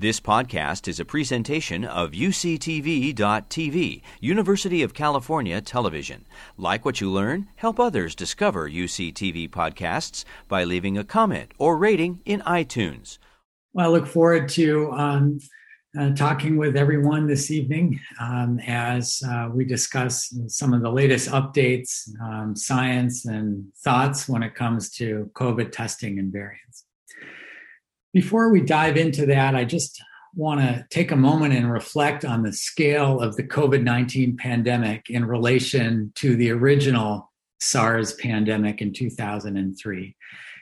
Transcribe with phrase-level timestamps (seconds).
[0.00, 6.24] This podcast is a presentation of UCTV.tv, University of California Television.
[6.56, 12.20] Like what you learn, help others discover UCTV podcasts by leaving a comment or rating
[12.24, 13.18] in iTunes.
[13.72, 15.40] Well, I look forward to um,
[15.98, 21.28] uh, talking with everyone this evening um, as uh, we discuss some of the latest
[21.30, 26.67] updates, um, science, and thoughts when it comes to COVID testing and variants.
[28.12, 30.02] Before we dive into that, I just
[30.34, 35.10] want to take a moment and reflect on the scale of the COVID 19 pandemic
[35.10, 37.30] in relation to the original
[37.60, 40.16] SARS pandemic in 2003.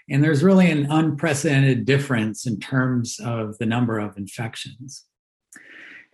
[0.08, 5.04] And there's really an unprecedented difference in terms of the number of infections.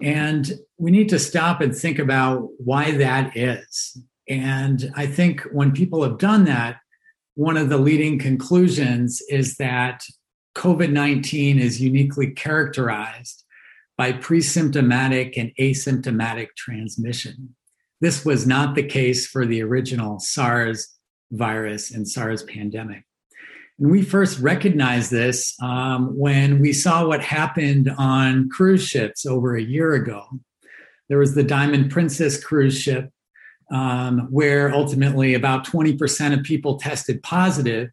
[0.01, 3.97] And we need to stop and think about why that is.
[4.29, 6.79] And I think when people have done that,
[7.35, 10.03] one of the leading conclusions is that
[10.55, 13.45] COVID 19 is uniquely characterized
[13.97, 17.55] by pre-symptomatic and asymptomatic transmission.
[18.01, 20.89] This was not the case for the original SARS
[21.31, 23.05] virus and SARS pandemic.
[23.79, 29.57] And we first recognized this um, when we saw what happened on cruise ships over
[29.57, 30.27] a year ago.
[31.09, 33.11] There was the Diamond Princess cruise ship,
[33.71, 37.91] um, where ultimately about 20% of people tested positive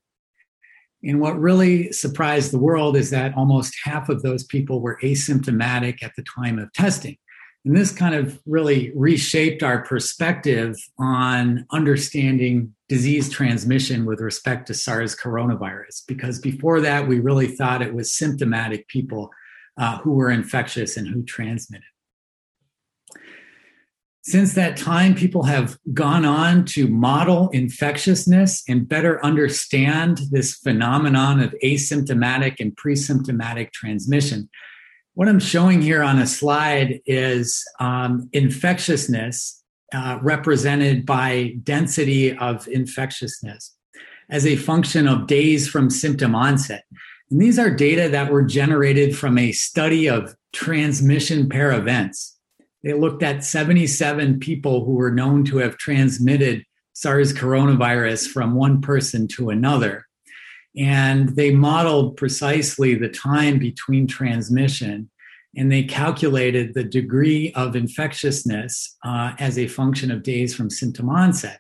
[1.04, 6.04] and what really surprised the world is that almost half of those people were asymptomatic
[6.04, 7.18] at the time of testing.
[7.66, 14.74] And this kind of really reshaped our perspective on understanding disease transmission with respect to
[14.74, 19.30] SARS coronavirus, because before that, we really thought it was symptomatic people
[19.78, 21.89] uh, who were infectious and who transmitted.
[24.22, 31.40] Since that time, people have gone on to model infectiousness and better understand this phenomenon
[31.40, 34.50] of asymptomatic and pre-symptomatic transmission.
[35.14, 42.68] What I'm showing here on a slide is um, infectiousness uh, represented by density of
[42.68, 43.76] infectiousness
[44.30, 46.84] as a function of days from symptom onset.
[47.32, 52.39] And these are data that were generated from a study of transmission pair events.
[52.84, 56.64] They looked at 77 people who were known to have transmitted
[56.94, 60.06] SARS coronavirus from one person to another.
[60.78, 65.10] And they modeled precisely the time between transmission
[65.56, 71.10] and they calculated the degree of infectiousness uh, as a function of days from symptom
[71.10, 71.60] onset.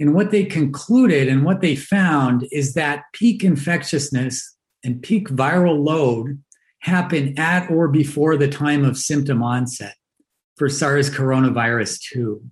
[0.00, 5.84] And what they concluded and what they found is that peak infectiousness and peak viral
[5.84, 6.42] load
[6.80, 9.94] happen at or before the time of symptom onset
[10.56, 12.42] for SARS coronavirus 2.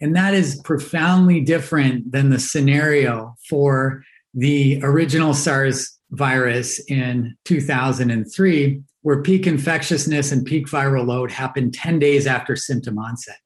[0.00, 4.02] And that is profoundly different than the scenario for
[4.34, 11.98] the original SARS virus in 2003, where peak infectiousness and peak viral load happened 10
[11.98, 13.38] days after symptom onset.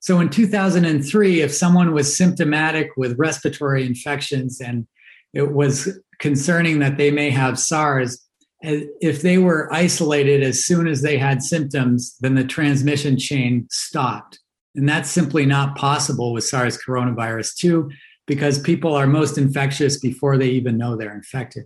[0.00, 4.86] So in 2003, if someone was symptomatic with respiratory infections and
[5.32, 8.26] it was concerning that they may have SARS,
[8.62, 14.38] if they were isolated as soon as they had symptoms, then the transmission chain stopped.
[14.74, 17.90] And that's simply not possible with SARS coronavirus 2
[18.26, 21.64] because people are most infectious before they even know they're infected.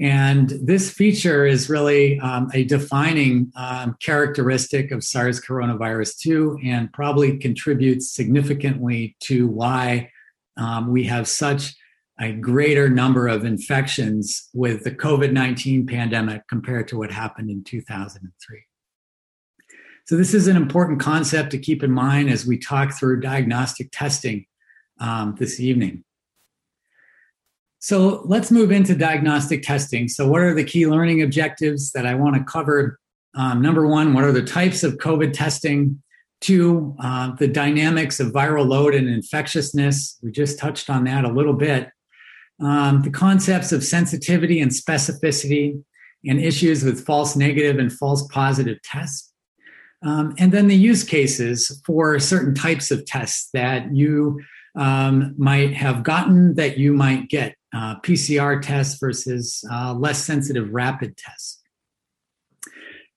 [0.00, 6.92] And this feature is really um, a defining um, characteristic of SARS coronavirus 2 and
[6.92, 10.10] probably contributes significantly to why
[10.56, 11.74] um, we have such
[12.22, 17.64] a greater number of infections with the COVID 19 pandemic compared to what happened in
[17.64, 18.60] 2003.
[20.04, 23.88] So, this is an important concept to keep in mind as we talk through diagnostic
[23.90, 24.46] testing
[25.00, 26.04] um, this evening.
[27.80, 30.06] So, let's move into diagnostic testing.
[30.06, 33.00] So, what are the key learning objectives that I want to cover?
[33.34, 36.00] Um, number one, what are the types of COVID testing?
[36.40, 40.18] Two, uh, the dynamics of viral load and infectiousness.
[40.22, 41.88] We just touched on that a little bit
[42.62, 45.82] um, the concepts of sensitivity and specificity
[46.24, 49.32] and issues with false negative and false positive tests.
[50.04, 54.40] Um, and then the use cases for certain types of tests that you
[54.74, 60.70] um, might have gotten that you might get uh, PCR tests versus uh, less sensitive
[60.70, 61.60] rapid tests.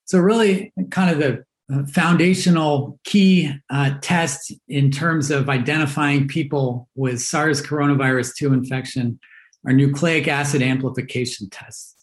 [0.06, 6.88] So, really, kind of the uh, foundational key uh, test in terms of identifying people
[6.94, 9.20] with SARS coronavirus 2 infection
[9.66, 11.96] are nucleic acid amplification tests.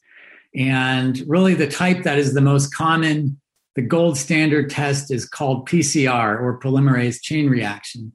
[0.54, 3.40] And really, the type that is the most common,
[3.74, 8.12] the gold standard test is called PCR or polymerase chain reaction.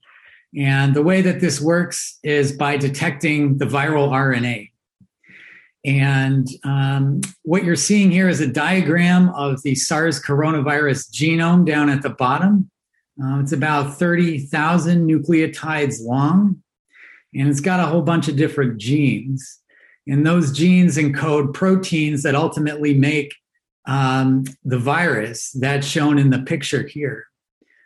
[0.56, 4.70] And the way that this works is by detecting the viral RNA.
[5.86, 11.90] And um, what you're seeing here is a diagram of the SARS coronavirus genome down
[11.90, 12.70] at the bottom.
[13.22, 16.62] Uh, it's about 30,000 nucleotides long,
[17.38, 19.60] and it's got a whole bunch of different genes.
[20.08, 23.36] And those genes encode proteins that ultimately make
[23.86, 27.26] um, the virus that's shown in the picture here.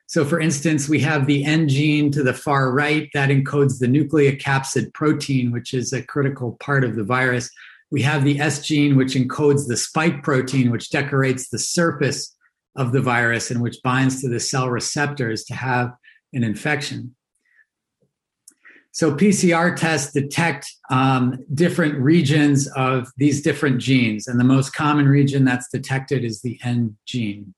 [0.07, 3.87] So, for instance, we have the N gene to the far right that encodes the
[3.87, 7.49] nucleocapsid protein, which is a critical part of the virus.
[7.91, 12.35] We have the S gene, which encodes the spike protein, which decorates the surface
[12.75, 15.91] of the virus and which binds to the cell receptors to have
[16.33, 17.15] an infection.
[18.93, 25.07] So PCR tests detect um, different regions of these different genes, and the most common
[25.07, 27.53] region that's detected is the N gene.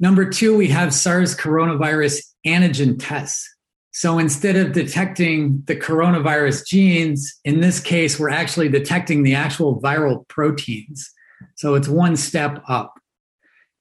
[0.00, 3.48] Number two, we have SARS coronavirus antigen tests.
[3.92, 9.80] So instead of detecting the coronavirus genes, in this case, we're actually detecting the actual
[9.80, 11.08] viral proteins.
[11.56, 12.94] So it's one step up.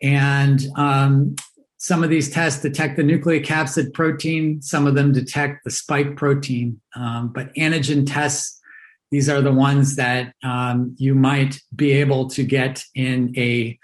[0.01, 1.35] And um,
[1.81, 6.79] some of these tests detect the nucleocapsid protein, some of them detect the spike protein.
[6.95, 8.61] Um, but antigen tests,
[9.09, 13.79] these are the ones that um, you might be able to get in a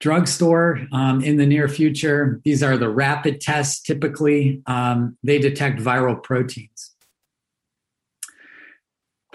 [0.00, 2.40] drugstore um, in the near future.
[2.44, 3.82] These are the rapid tests.
[3.82, 6.94] Typically, um, they detect viral proteins.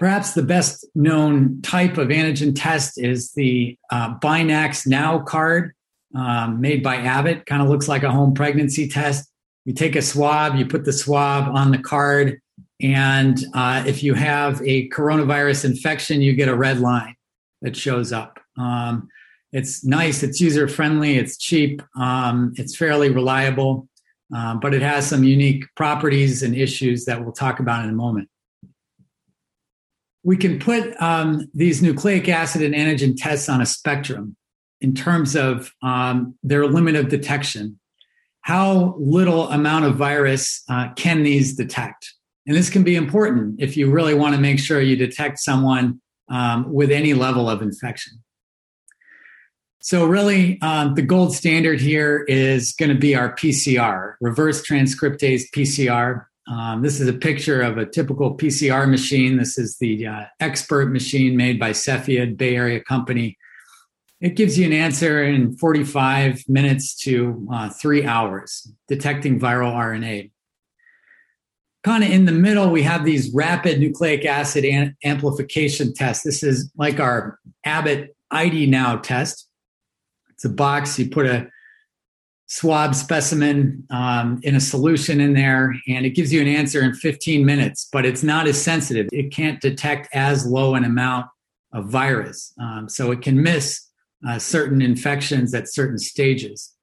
[0.00, 5.74] Perhaps the best known type of antigen test is the uh, BinaxNOW card
[6.14, 7.46] um, made by Abbott.
[7.46, 9.30] Kind of looks like a home pregnancy test.
[9.64, 12.40] You take a swab, you put the swab on the card,
[12.80, 17.16] and uh, if you have a coronavirus infection, you get a red line
[17.62, 18.38] that shows up.
[18.56, 19.08] Um,
[19.52, 23.88] it's nice, it's user friendly, it's cheap, um, it's fairly reliable,
[24.34, 27.94] um, but it has some unique properties and issues that we'll talk about in a
[27.94, 28.28] moment.
[30.22, 34.36] We can put um, these nucleic acid and antigen tests on a spectrum
[34.80, 37.78] in terms of um, their limit of detection.
[38.42, 42.14] How little amount of virus uh, can these detect?
[42.46, 46.00] And this can be important if you really want to make sure you detect someone
[46.30, 48.22] um, with any level of infection.
[49.80, 55.44] So, really, um, the gold standard here is going to be our PCR, reverse transcriptase
[55.54, 56.24] PCR.
[56.50, 59.36] Um, this is a picture of a typical PCR machine.
[59.36, 63.36] This is the uh, Xpert machine made by Cepheid, Bay Area company.
[64.20, 70.32] It gives you an answer in 45 minutes to uh, three hours, detecting viral RNA.
[71.84, 76.24] Kind of in the middle, we have these rapid nucleic acid an- amplification tests.
[76.24, 79.48] This is like our Abbott ID Now test.
[80.30, 80.98] It's a box.
[80.98, 81.48] You put a
[82.46, 86.92] swab specimen um, in a solution in there, and it gives you an answer in
[86.92, 89.06] 15 minutes, but it's not as sensitive.
[89.12, 91.26] It can't detect as low an amount
[91.72, 92.52] of virus.
[92.60, 93.87] Um, so it can miss
[94.26, 96.74] uh, certain infections at certain stages.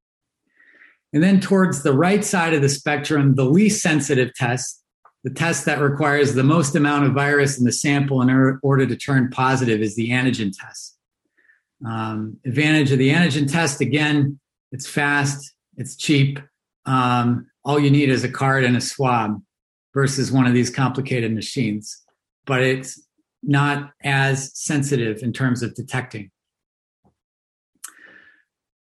[1.13, 4.83] And then towards the right side of the spectrum, the least sensitive test,
[5.23, 8.95] the test that requires the most amount of virus in the sample in order to
[8.95, 10.97] turn positive, is the antigen test.
[11.85, 14.39] Um, advantage of the antigen test again,
[14.71, 16.39] it's fast, it's cheap.
[16.85, 19.41] Um, all you need is a card and a swab
[19.93, 22.03] versus one of these complicated machines,
[22.45, 23.01] but it's
[23.41, 26.29] not as sensitive in terms of detecting.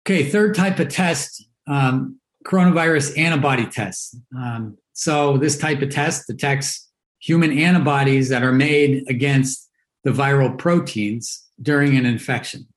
[0.06, 4.16] Okay, third type of test um, coronavirus antibody tests.
[4.36, 9.70] Um, so, this type of test detects human antibodies that are made against
[10.04, 12.68] the viral proteins during an infection.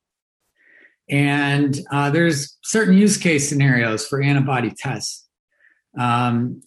[1.08, 5.26] And uh, there's certain use case scenarios for antibody tests.
[5.98, 6.62] Um,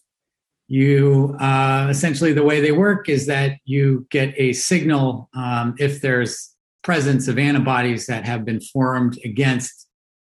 [0.68, 6.02] you uh, essentially the way they work is that you get a signal um, if
[6.02, 9.89] there's presence of antibodies that have been formed against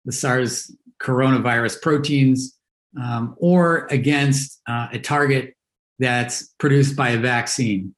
[0.06, 2.56] the SARS coronavirus proteins
[3.00, 5.54] um, or against uh, a target
[5.98, 7.94] that's produced by a vaccine.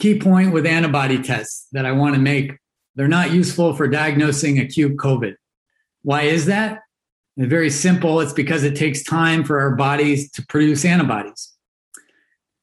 [0.00, 2.58] Key point with antibody tests that I want to make
[2.96, 5.34] they're not useful for diagnosing acute COVID.
[6.02, 6.80] Why is that?
[7.36, 8.20] Very simple.
[8.20, 11.52] It's because it takes time for our bodies to produce antibodies.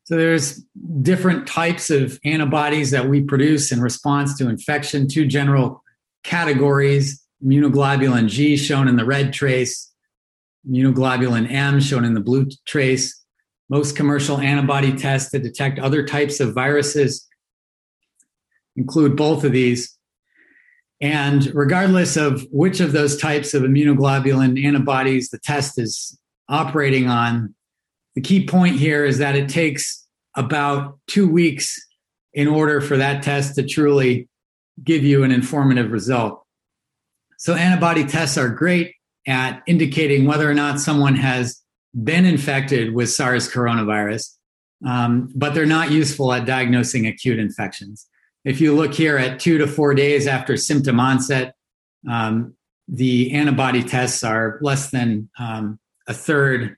[0.05, 0.63] So there's
[1.01, 5.83] different types of antibodies that we produce in response to infection, two general
[6.23, 9.91] categories, immunoglobulin G shown in the red trace,
[10.69, 13.17] immunoglobulin M shown in the blue trace.
[13.69, 17.27] Most commercial antibody tests to detect other types of viruses
[18.75, 19.97] include both of these.
[20.99, 26.17] And regardless of which of those types of immunoglobulin antibodies the test is
[26.47, 27.55] operating on,
[28.15, 30.05] the key point here is that it takes
[30.35, 31.77] about two weeks
[32.33, 34.27] in order for that test to truly
[34.83, 36.40] give you an informative result.
[37.41, 38.93] So, antibody tests are great
[39.25, 41.59] at indicating whether or not someone has
[42.03, 44.35] been infected with SARS coronavirus,
[44.87, 48.05] um, but they're not useful at diagnosing acute infections.
[48.45, 51.55] If you look here at two to four days after symptom onset,
[52.07, 52.53] um,
[52.87, 56.77] the antibody tests are less than um, a third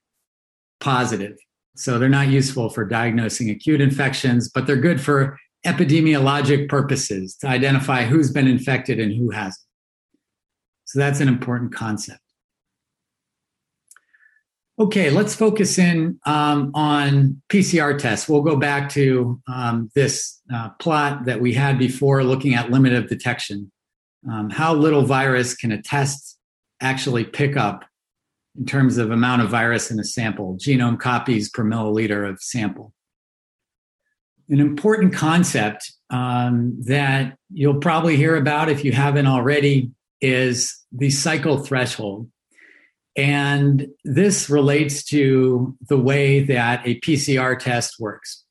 [0.79, 1.35] positive.
[1.75, 7.47] So they're not useful for diagnosing acute infections, but they're good for epidemiologic purposes to
[7.47, 9.62] identify who's been infected and who hasn't.
[10.93, 12.19] So that's an important concept.
[14.77, 18.29] Okay, let's focus in um, on PCR tests.
[18.29, 22.93] We'll go back to um, this uh, plot that we had before looking at limit
[22.93, 23.71] of detection.
[24.31, 26.37] Um, how little virus can a test
[26.79, 27.85] actually pick up
[28.55, 32.93] in terms of amount of virus in a sample, genome copies per milliliter of sample.
[34.47, 39.89] An important concept um, that you'll probably hear about if you haven't already
[40.23, 42.31] is the cycle threshold.
[43.15, 48.43] And this relates to the way that a PCR test works.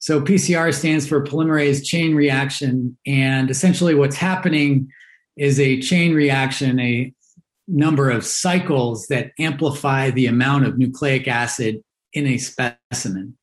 [0.00, 2.96] So, PCR stands for polymerase chain reaction.
[3.06, 4.88] And essentially, what's happening
[5.36, 7.12] is a chain reaction, a
[7.68, 13.36] number of cycles that amplify the amount of nucleic acid in a specimen.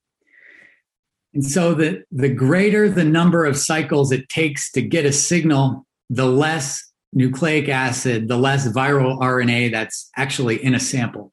[1.34, 5.86] And so, the, the greater the number of cycles it takes to get a signal,
[6.10, 11.32] the less nucleic acid, the less viral RNA that's actually in a sample.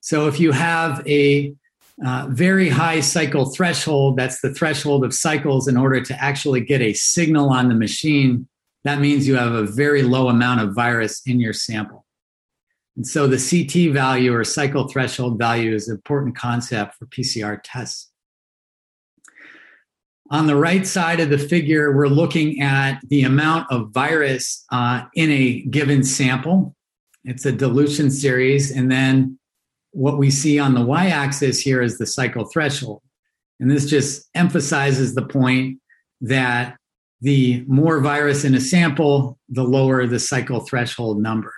[0.00, 1.54] So if you have a
[2.04, 6.82] uh, very high cycle threshold, that's the threshold of cycles in order to actually get
[6.82, 8.48] a signal on the machine,
[8.84, 12.04] that means you have a very low amount of virus in your sample.
[12.96, 17.58] And so the CT value or cycle threshold value is an important concept for PCR
[17.62, 18.10] tests.
[20.30, 25.02] On the right side of the figure, we're looking at the amount of virus uh,
[25.14, 26.74] in a given sample.
[27.24, 28.70] It's a dilution series.
[28.70, 29.38] And then
[29.90, 33.02] what we see on the y axis here is the cycle threshold.
[33.60, 35.78] And this just emphasizes the point
[36.22, 36.76] that
[37.20, 41.54] the more virus in a sample, the lower the cycle threshold number.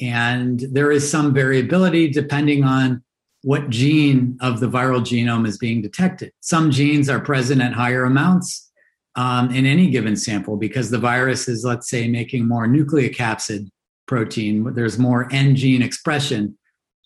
[0.00, 3.02] And there is some variability depending on
[3.42, 6.32] what gene of the viral genome is being detected.
[6.40, 8.70] Some genes are present at higher amounts
[9.14, 13.68] um, in any given sample because the virus is, let's say, making more nucleocapsid
[14.06, 14.74] protein.
[14.74, 16.58] There's more N gene expression.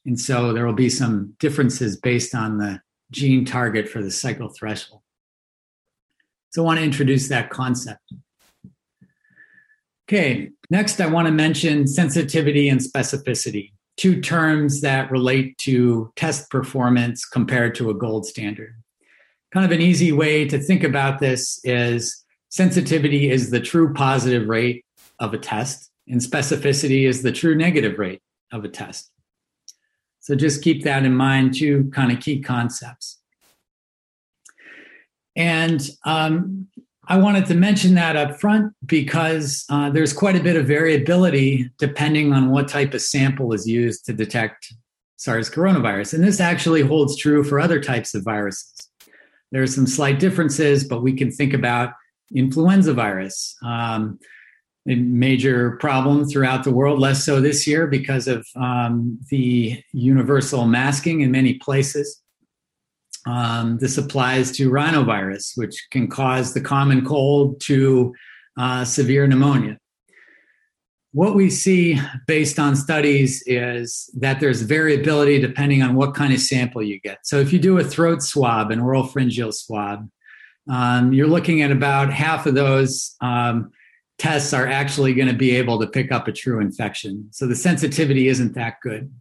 [0.05, 4.49] And so there will be some differences based on the gene target for the cycle
[4.49, 5.03] threshold.
[6.51, 8.01] So I want to introduce that concept.
[10.09, 16.51] Okay, next I want to mention sensitivity and specificity two terms that relate to test
[16.51, 18.75] performance compared to a gold standard.
[19.53, 24.49] Kind of an easy way to think about this is sensitivity is the true positive
[24.49, 24.85] rate
[25.19, 29.11] of a test, and specificity is the true negative rate of a test.
[30.21, 33.19] So just keep that in mind, two kind of key concepts.
[35.35, 36.69] And um,
[37.13, 41.69] I wanted to mention that up front because uh, there's quite a bit of variability
[41.77, 44.73] depending on what type of sample is used to detect
[45.19, 46.15] SARS coronavirus.
[46.15, 48.89] And this actually holds true for other types of viruses.
[49.51, 51.93] There are some slight differences, but we can think about
[52.35, 53.57] influenza virus.
[53.63, 54.19] Um,
[54.89, 60.65] a major problem throughout the world, less so this year because of um, the universal
[60.65, 62.22] masking in many places.
[63.27, 68.15] Um, this applies to rhinovirus, which can cause the common cold to
[68.57, 69.79] uh, severe pneumonia.
[71.13, 76.41] What we see based on studies is that there's variability depending on what kind of
[76.41, 77.19] sample you get.
[77.25, 80.09] So, if you do a throat swab, an oral pharyngeal swab,
[80.71, 83.71] um, you're looking at about half of those um,
[84.19, 87.29] tests are actually going to be able to pick up a true infection.
[87.31, 89.13] So, the sensitivity isn't that good.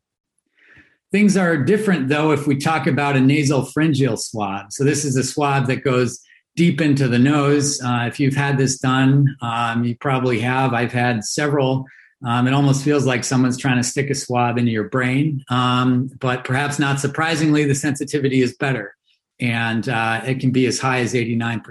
[1.12, 4.72] Things are different though if we talk about a nasal pharyngeal swab.
[4.72, 6.22] So this is a swab that goes
[6.56, 7.82] deep into the nose.
[7.82, 10.74] Uh, if you've had this done, um, you probably have.
[10.74, 11.86] I've had several.
[12.26, 16.10] Um, it almost feels like someone's trying to stick a swab into your brain, um,
[16.20, 18.96] but perhaps not surprisingly, the sensitivity is better,
[19.40, 21.64] and uh, it can be as high as 89%.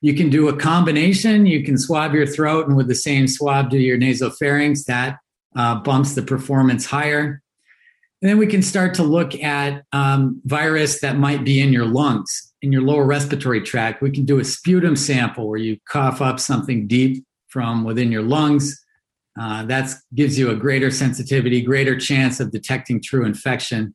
[0.00, 1.46] You can do a combination.
[1.46, 4.84] You can swab your throat, and with the same swab, do your nasopharynx.
[4.84, 5.18] That
[5.56, 7.42] uh, bumps the performance higher.
[8.26, 11.84] And then we can start to look at um, virus that might be in your
[11.84, 14.02] lungs, in your lower respiratory tract.
[14.02, 18.22] We can do a sputum sample where you cough up something deep from within your
[18.22, 18.84] lungs.
[19.40, 23.94] Uh, that gives you a greater sensitivity, greater chance of detecting true infection.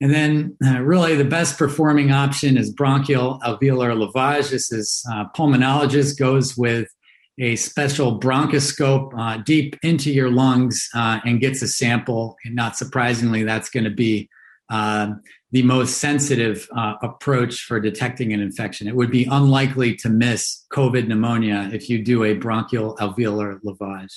[0.00, 4.52] And then, uh, really, the best performing option is bronchial alveolar lavage.
[4.52, 6.88] This is uh, pulmonologist goes with
[7.38, 12.36] a special bronchoscope uh, deep into your lungs uh, and gets a sample.
[12.44, 14.28] And not surprisingly, that's going to be
[14.70, 15.14] uh,
[15.52, 18.88] the most sensitive uh, approach for detecting an infection.
[18.88, 24.14] It would be unlikely to miss COVID pneumonia if you do a bronchial alveolar lavage.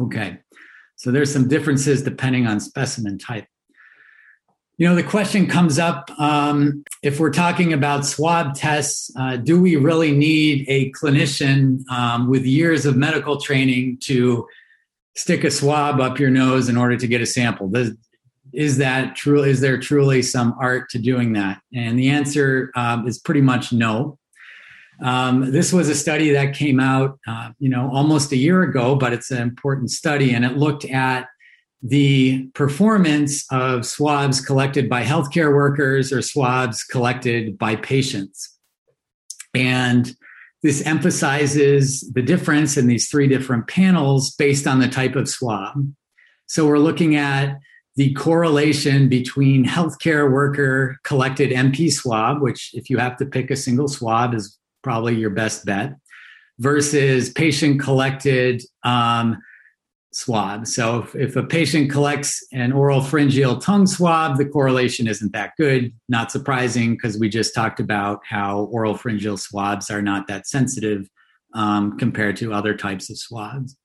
[0.00, 0.38] Okay,
[0.96, 3.46] so there's some differences depending on specimen type.
[4.78, 9.60] You know, the question comes up um, if we're talking about swab tests, uh, do
[9.60, 14.46] we really need a clinician um, with years of medical training to
[15.16, 17.68] stick a swab up your nose in order to get a sample?
[17.68, 17.90] Does,
[18.52, 19.42] is that true?
[19.42, 21.60] Is there truly some art to doing that?
[21.74, 24.16] And the answer um, is pretty much no.
[25.02, 28.94] Um, this was a study that came out, uh, you know, almost a year ago,
[28.94, 31.26] but it's an important study, and it looked at
[31.82, 38.58] the performance of swabs collected by healthcare workers or swabs collected by patients.
[39.54, 40.14] And
[40.62, 45.92] this emphasizes the difference in these three different panels based on the type of swab.
[46.46, 47.58] So we're looking at
[47.94, 53.56] the correlation between healthcare worker collected NP swab, which, if you have to pick a
[53.56, 55.94] single swab, is probably your best bet,
[56.58, 59.38] versus patient collected um,
[60.18, 60.66] swab.
[60.66, 65.52] So if, if, a patient collects an oral pharyngeal tongue swab, the correlation isn't that
[65.56, 65.92] good.
[66.08, 71.08] Not surprising because we just talked about how oral pharyngeal swabs are not that sensitive
[71.54, 73.76] um, compared to other types of swabs.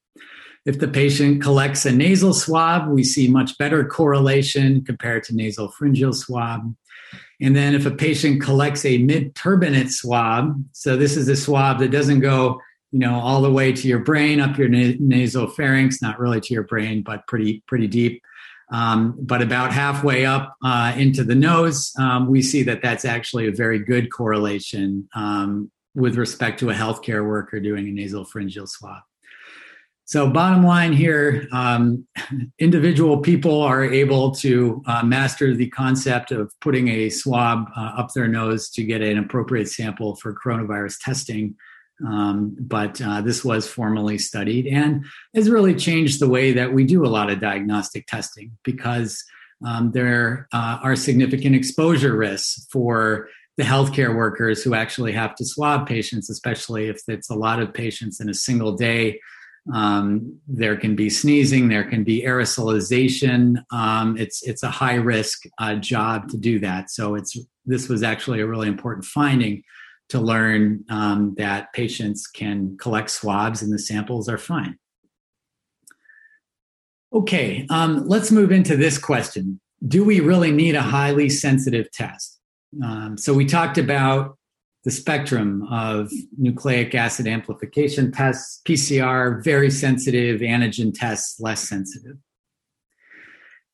[0.65, 5.69] If the patient collects a nasal swab, we see much better correlation compared to nasal
[5.71, 6.73] pharyngeal swab.
[7.41, 11.91] And then if a patient collects a mid-turbinate swab, so this is a swab that
[11.91, 12.59] doesn't go
[12.93, 16.39] you know, all the way to your brain, up your na- nasal pharynx, not really
[16.39, 18.21] to your brain, but pretty, pretty deep.
[18.71, 23.47] Um, but about halfway up uh, into the nose, um, we see that that's actually
[23.47, 28.67] a very good correlation um, with respect to a healthcare worker doing a nasal pharyngeal
[28.67, 29.01] swab.
[30.05, 32.05] So, bottom line here um,
[32.59, 38.13] individual people are able to uh, master the concept of putting a swab uh, up
[38.13, 41.55] their nose to get an appropriate sample for coronavirus testing.
[42.05, 46.83] Um, but uh, this was formally studied and has really changed the way that we
[46.83, 49.23] do a lot of diagnostic testing because
[49.65, 55.45] um, there uh, are significant exposure risks for the healthcare workers who actually have to
[55.45, 59.19] swab patients, especially if it's a lot of patients in a single day.
[59.73, 63.63] Um, there can be sneezing, there can be aerosolization.
[63.71, 66.89] Um, it's it's a high risk uh, job to do that.
[66.89, 69.63] So it's this was actually a really important finding
[70.13, 74.77] to learn um, that patients can collect swabs and the samples are fine.
[77.11, 79.59] Okay, um, let's move into this question.
[79.87, 82.39] Do we really need a highly sensitive test?
[82.83, 84.37] Um, so we talked about
[84.83, 92.17] the spectrum of nucleic acid amplification tests, PCR, very sensitive, antigen tests, less sensitive.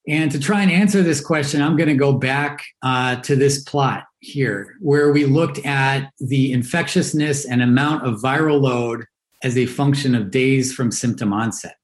[0.08, 3.62] And to try and answer this question, I'm going to go back uh, to this
[3.62, 9.06] plot here, where we looked at the infectiousness and amount of viral load
[9.44, 11.76] as a function of days from symptom onset.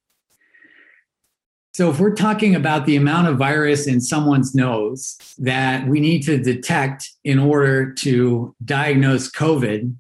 [1.73, 6.23] So, if we're talking about the amount of virus in someone's nose that we need
[6.23, 9.93] to detect in order to diagnose COVID,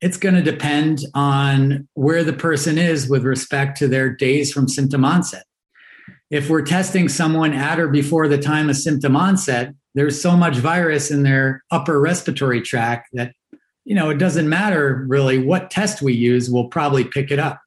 [0.00, 4.68] it's going to depend on where the person is with respect to their days from
[4.68, 5.44] symptom onset
[6.30, 10.56] if we're testing someone at or before the time of symptom onset, there's so much
[10.56, 13.32] virus in their upper respiratory tract that,
[13.84, 17.60] you know, it doesn't matter really what test we use, we'll probably pick it up.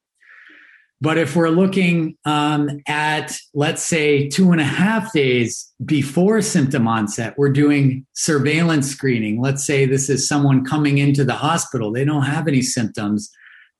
[1.02, 6.88] But if we're looking um, at, let's say, two and a half days before symptom
[6.88, 9.42] onset, we're doing surveillance screening.
[9.42, 13.30] Let's say this is someone coming into the hospital, they don't have any symptoms.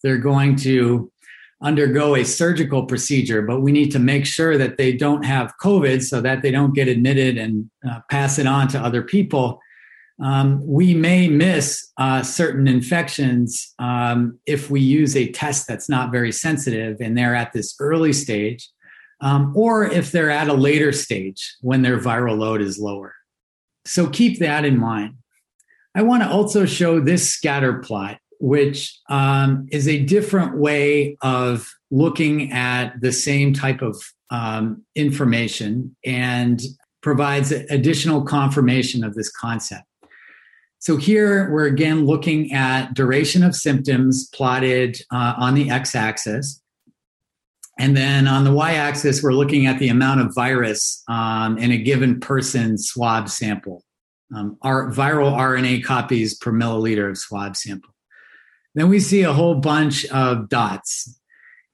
[0.02, 1.12] They're going to
[1.62, 6.02] undergo a surgical procedure, but we need to make sure that they don't have COVID
[6.02, 9.60] so that they don't get admitted and uh, pass it on to other people.
[10.22, 16.12] Um, we may miss uh, certain infections um, if we use a test that's not
[16.12, 18.70] very sensitive and they're at this early stage,
[19.22, 23.14] um, or if they're at a later stage when their viral load is lower.
[23.86, 25.16] So keep that in mind.
[25.96, 31.70] I want to also show this scatter plot which um, is a different way of
[31.92, 36.62] looking at the same type of um, information and
[37.02, 39.84] provides additional confirmation of this concept.
[40.80, 46.62] So here we're again looking at duration of symptoms plotted uh, on the x axis.
[47.78, 51.72] And then on the y axis, we're looking at the amount of virus um, in
[51.72, 53.84] a given person swab sample,
[54.36, 57.94] um, our viral RNA copies per milliliter of swab sample.
[58.76, 61.20] Then we see a whole bunch of dots.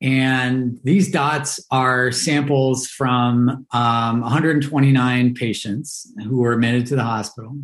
[0.01, 7.55] And these dots are samples from um, 129 patients who were admitted to the hospital.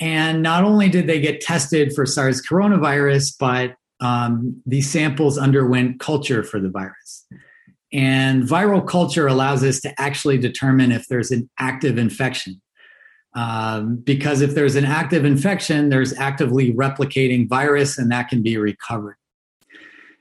[0.00, 6.00] And not only did they get tested for SARS coronavirus, but um, these samples underwent
[6.00, 7.26] culture for the virus.
[7.92, 12.60] And viral culture allows us to actually determine if there's an active infection.
[13.34, 18.56] Um, because if there's an active infection, there's actively replicating virus and that can be
[18.56, 19.16] recovered.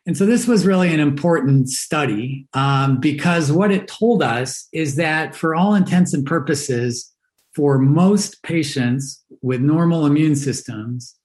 [0.06, 4.95] And so this was really an important study um, because what it told us is
[4.95, 7.10] that for all intents and purposes,
[7.56, 11.15] for most patients with normal immune systems,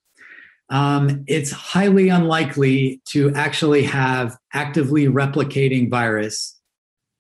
[0.71, 6.57] um, it's highly unlikely to actually have actively replicating virus,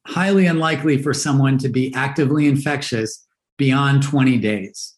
[0.07, 3.27] highly unlikely for someone to be actively infectious
[3.59, 4.95] beyond 20 days.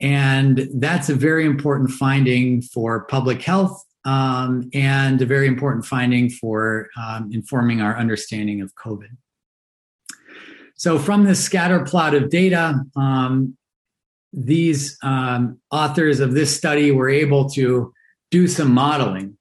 [0.00, 6.30] And that's a very important finding for public health um, and a very important finding
[6.30, 9.16] for um, informing our understanding of COVID.
[10.76, 13.56] So, from this scatter plot of data, um,
[14.32, 17.92] these um, authors of this study were able to
[18.30, 19.36] do some modeling.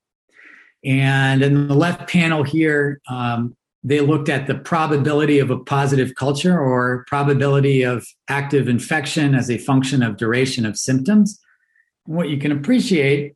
[0.83, 3.56] And in the left panel here, um,
[3.87, 9.49] they looked at the probability of a positive culture or probability of active infection as
[9.49, 11.39] a function of duration of symptoms.
[12.03, 13.35] What you can appreciate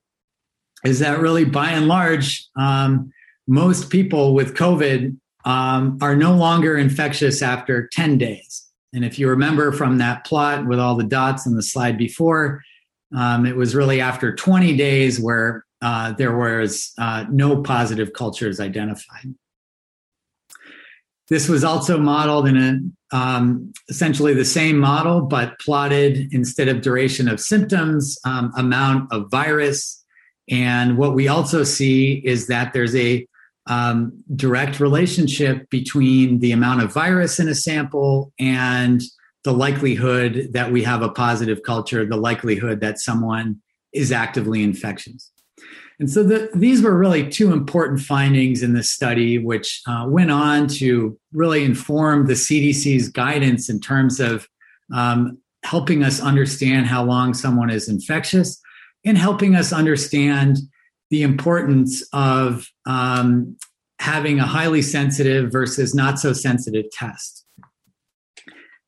[0.84, 3.14] is that really, by and large, um,
[3.48, 8.68] most people with COVID um, are no longer infectious after 10 days.
[8.94, 12.62] And if you remember from that plot with all the dots in the slide before,
[13.16, 18.60] um, it was really after 20 days where uh, there was uh, no positive cultures
[18.60, 19.34] identified.
[21.32, 26.82] This was also modeled in a, um, essentially the same model, but plotted instead of
[26.82, 30.04] duration of symptoms, um, amount of virus.
[30.50, 33.26] And what we also see is that there's a
[33.68, 39.02] um, direct relationship between the amount of virus in a sample and
[39.46, 43.62] the likelihood that we have a positive culture, the likelihood that someone
[43.94, 45.31] is actively infectious.
[46.02, 50.32] And so the, these were really two important findings in this study, which uh, went
[50.32, 54.48] on to really inform the CDC's guidance in terms of
[54.92, 58.60] um, helping us understand how long someone is infectious
[59.06, 60.58] and helping us understand
[61.12, 63.56] the importance of um,
[64.00, 67.46] having a highly sensitive versus not so sensitive test.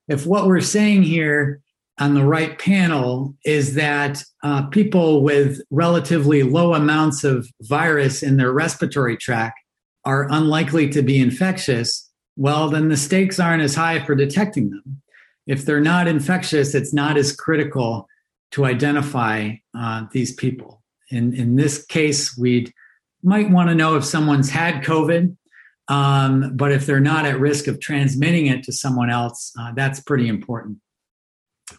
[0.08, 1.62] If what we're saying here
[2.04, 8.38] on the right panel is that uh, people with relatively low amounts of virus in
[8.38, 9.60] their respiratory tract
[10.06, 15.02] are unlikely to be infectious, well, then the stakes aren't as high for detecting them.
[15.48, 18.08] If they're not infectious, it's not as critical
[18.52, 22.74] to identify uh, these people in, in this case, we
[23.22, 25.36] might want to know if someone's had COVID,
[25.88, 30.00] um, but if they're not at risk of transmitting it to someone else, uh, that's
[30.00, 30.78] pretty important.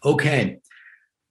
[0.05, 0.59] Okay,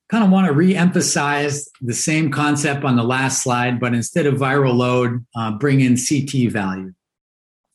[0.09, 4.35] kind of want to re-emphasize the same concept on the last slide, but instead of
[4.35, 6.93] viral load, uh, bring in CT value.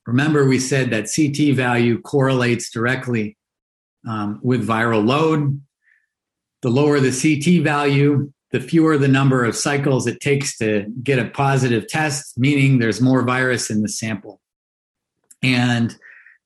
[0.07, 3.37] Remember, we said that CT value correlates directly
[4.09, 5.61] um, with viral load.
[6.63, 11.19] The lower the CT value, the fewer the number of cycles it takes to get
[11.19, 14.41] a positive test, meaning there's more virus in the sample.
[15.43, 15.95] And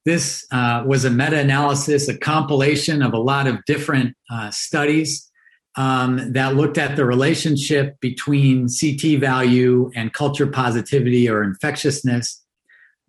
[0.05, 5.31] this uh, was a meta analysis, a compilation of a lot of different uh, studies
[5.77, 12.43] um, that looked at the relationship between CT value and culture positivity or infectiousness.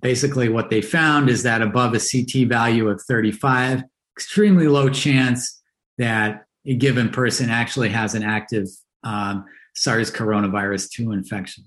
[0.01, 3.83] Basically, what they found is that above a CT value of 35,
[4.15, 5.61] extremely low chance
[5.97, 8.67] that a given person actually has an active
[9.03, 11.65] um, SARS coronavirus 2 infection.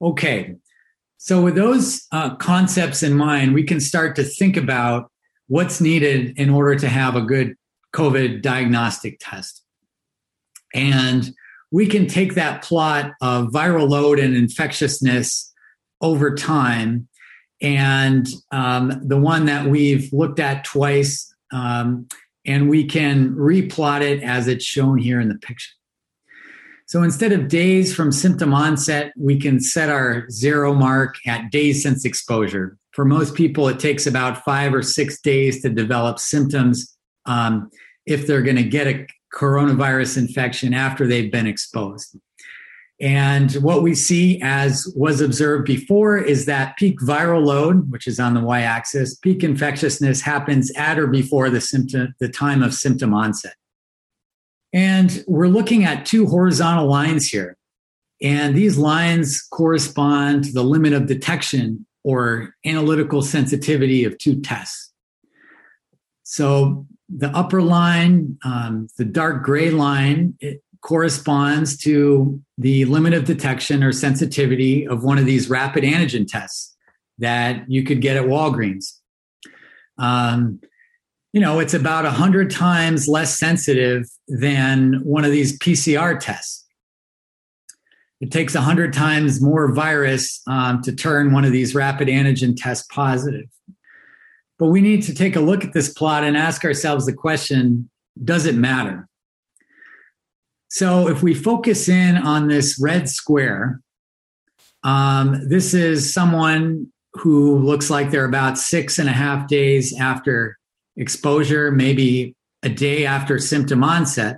[0.00, 0.56] Okay,
[1.24, 5.10] so with those uh, concepts in mind, we can start to think about
[5.46, 7.54] what's needed in order to have a good
[7.94, 9.62] COVID diagnostic test.
[10.74, 11.32] And
[11.72, 15.50] we can take that plot of viral load and infectiousness
[16.02, 17.08] over time.
[17.62, 22.06] And um, the one that we've looked at twice um,
[22.44, 25.72] and we can replot it as it's shown here in the picture.
[26.86, 31.82] So instead of days from symptom onset, we can set our zero mark at days
[31.82, 32.76] since exposure.
[32.92, 37.70] For most people, it takes about five or six days to develop symptoms um,
[38.06, 42.16] if they're going to get a coronavirus infection after they've been exposed.
[43.00, 48.20] And what we see, as was observed before, is that peak viral load, which is
[48.20, 52.72] on the y axis, peak infectiousness happens at or before the, symptom, the time of
[52.72, 53.54] symptom onset.
[54.74, 57.56] And we're looking at two horizontal lines here.
[58.20, 64.92] And these lines correspond to the limit of detection or analytical sensitivity of two tests.
[66.24, 73.24] So the upper line, um, the dark gray line, it corresponds to the limit of
[73.24, 76.76] detection or sensitivity of one of these rapid antigen tests
[77.18, 78.98] that you could get at Walgreens.
[79.98, 80.60] Um,
[81.34, 86.64] you know, it's about 100 times less sensitive than one of these PCR tests.
[88.20, 92.86] It takes 100 times more virus um, to turn one of these rapid antigen tests
[92.88, 93.46] positive.
[94.60, 97.90] But we need to take a look at this plot and ask ourselves the question
[98.22, 99.08] does it matter?
[100.68, 103.80] So if we focus in on this red square,
[104.84, 110.58] um, this is someone who looks like they're about six and a half days after
[110.96, 114.36] exposure, maybe a day after symptom onset.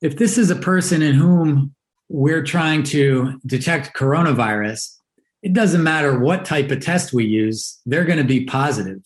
[0.00, 1.74] If this is a person in whom
[2.08, 4.96] we're trying to detect coronavirus,
[5.42, 9.00] it doesn't matter what type of test we use, they're going to be positive.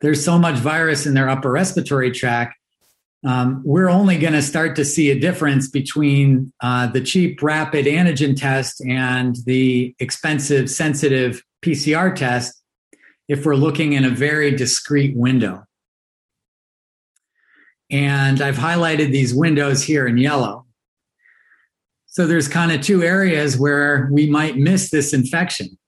[0.00, 2.54] There's so much virus in their upper respiratory tract
[3.24, 7.86] um, we're only going to start to see a difference between uh, the cheap rapid
[7.86, 12.59] antigen test and the expensive sensitive PCR test
[13.30, 15.62] if we're looking in a very discrete window.
[17.88, 20.66] And I've highlighted these windows here in yellow.
[22.06, 25.78] So there's kind of two areas where we might miss this infection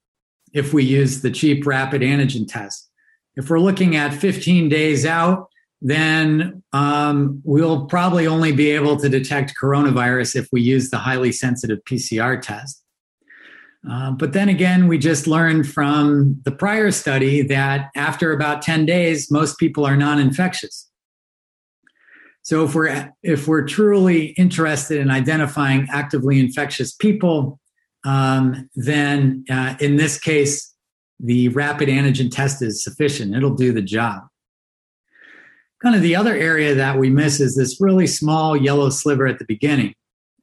[0.52, 2.88] if we use the cheap rapid antigen test.
[3.34, 5.48] If we're looking at 15 days out,
[5.80, 11.32] then um, we'll probably only be able to detect coronavirus if we use the highly
[11.32, 12.84] sensitive PCR test.
[13.90, 18.86] Uh, but then again, we just learned from the prior study that after about 10
[18.86, 20.88] days, most people are non infectious.
[22.42, 27.60] So if we're, if we're truly interested in identifying actively infectious people,
[28.04, 30.72] um, then uh, in this case,
[31.20, 33.34] the rapid antigen test is sufficient.
[33.34, 34.22] It'll do the job.
[35.82, 39.38] Kind of the other area that we miss is this really small yellow sliver at
[39.38, 39.94] the beginning.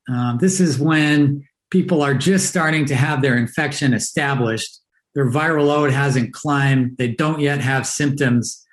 [0.10, 4.80] Um, this is when people are just starting to have their infection established.
[5.16, 6.98] Their viral load hasn't climbed.
[6.98, 8.66] They don't yet have symptoms.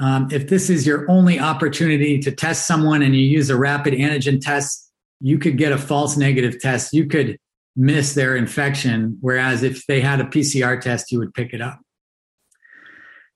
[0.00, 3.94] Um, if this is your only opportunity to test someone and you use a rapid
[3.94, 6.92] antigen test, you could get a false negative test.
[6.92, 7.38] You could
[7.76, 9.18] miss their infection.
[9.20, 11.80] Whereas if they had a PCR test, you would pick it up.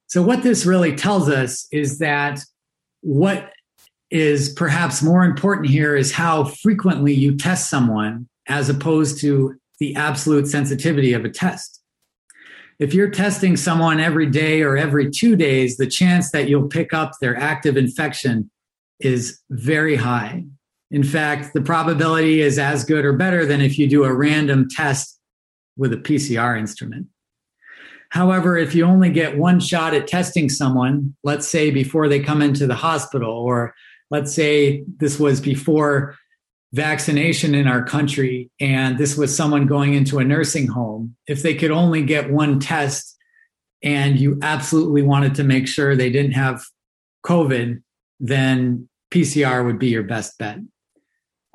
[0.09, 2.41] So, what this really tells us is that
[3.01, 3.53] what
[4.11, 9.95] is perhaps more important here is how frequently you test someone as opposed to the
[9.97, 11.83] absolute sensitivity of a test.
[12.79, 16.93] If you're testing someone every day or every two days, the chance that you'll pick
[16.93, 18.51] up their active infection
[19.01, 20.45] is very high.
[20.91, 24.69] In fact, the probability is as good or better than if you do a random
[24.71, 25.19] test
[25.77, 27.07] with a PCR instrument.
[28.11, 32.41] However, if you only get one shot at testing someone, let's say before they come
[32.41, 33.75] into the hospital, or
[34.11, 36.15] let's say this was before
[36.77, 41.55] vaccination in our country and this was someone going into a nursing home, if they
[41.55, 43.17] could only get one test
[43.83, 46.63] and you absolutely wanted to make sure they didn't have
[47.25, 47.83] COVID,
[48.21, 50.59] then PCR would be your best bet.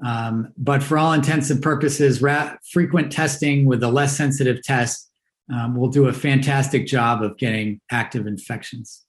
[0.04, 5.12] Um, but for all intents and purposes, ra- frequent testing with a less sensitive test
[5.54, 9.06] um, will do a fantastic job of getting active infections.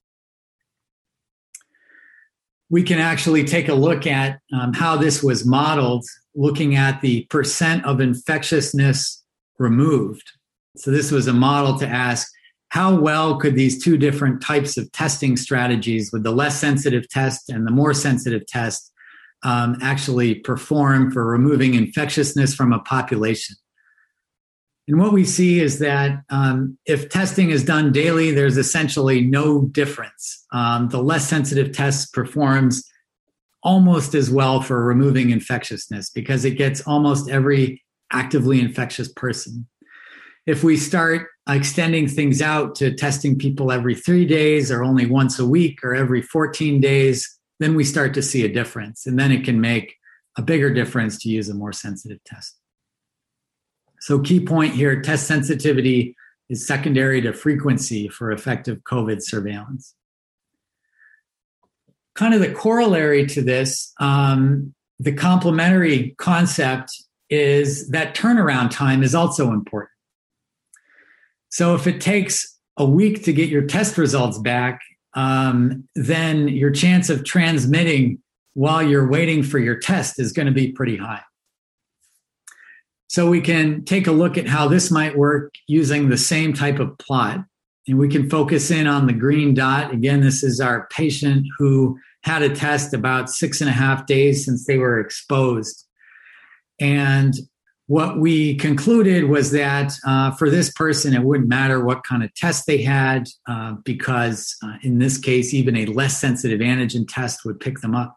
[2.73, 7.27] We can actually take a look at um, how this was modeled, looking at the
[7.27, 9.23] percent of infectiousness
[9.59, 10.33] removed.
[10.79, 12.27] So, this was a model to ask
[12.71, 17.51] how well could these two different types of testing strategies, with the less sensitive test
[17.51, 18.91] and the more sensitive test,
[19.43, 23.55] um, actually perform for removing infectiousness from a population?
[24.89, 29.67] And what we see is that um, if testing is done daily, there's essentially no
[29.67, 30.45] difference.
[30.53, 32.85] Um, the less sensitive test performs
[33.63, 39.69] almost as well for removing infectiousness because it gets almost every actively infectious person.
[40.47, 45.39] If we start extending things out to testing people every three days or only once
[45.39, 49.07] a week or every 14 days, then we start to see a difference.
[49.07, 49.95] And then it can make
[50.37, 52.57] a bigger difference to use a more sensitive test.
[54.03, 56.17] So, key point here test sensitivity
[56.49, 59.95] is secondary to frequency for effective COVID surveillance.
[62.17, 66.91] Kind of the corollary to this, um, the complementary concept
[67.31, 69.93] is that turnaround time is also important.
[71.51, 74.81] So if it takes a week to get your test results back,
[75.15, 78.21] um, then your chance of transmitting
[78.55, 81.23] while you're waiting for your test is going to be pretty high.
[83.13, 86.79] So we can take a look at how this might work using the same type
[86.79, 87.45] of plot.
[87.87, 89.93] And we can focus in on the green dot.
[89.93, 94.47] Again, this is our patient who had a test about six and a half days
[94.47, 95.87] since they were exposed.
[96.81, 97.35] And
[97.87, 102.33] what we concluded was that uh, for this person, it wouldn't matter what kind of
[102.35, 107.45] test they had, uh, because uh, in this case, even a less sensitive antigen test
[107.45, 108.17] would pick them up.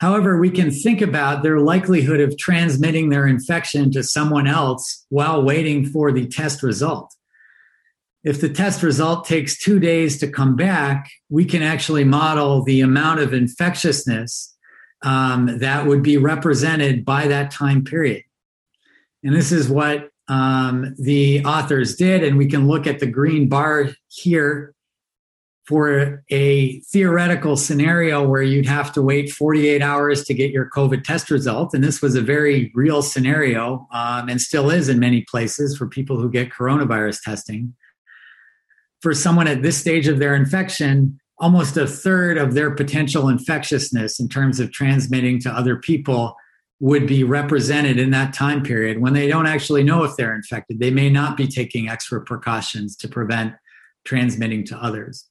[0.00, 5.42] However, we can think about their likelihood of transmitting their infection to someone else while
[5.42, 7.14] waiting for the test result.
[8.24, 12.80] If the test result takes two days to come back, we can actually model the
[12.80, 14.54] amount of infectiousness
[15.02, 18.24] um, that would be represented by that time period.
[19.22, 22.24] And this is what um, the authors did.
[22.24, 24.73] And we can look at the green bar here
[25.66, 31.04] for a theoretical scenario where you'd have to wait 48 hours to get your COVID
[31.04, 31.72] test result.
[31.72, 35.88] And this was a very real scenario um, and still is in many places for
[35.88, 37.74] people who get coronavirus testing
[39.04, 44.18] for someone at this stage of their infection, almost a third of their potential infectiousness
[44.18, 46.34] in terms of transmitting to other people
[46.80, 50.78] would be represented in that time period when they don't actually know if they're infected.
[50.78, 53.52] They may not be taking extra precautions to prevent
[54.06, 55.28] transmitting to others.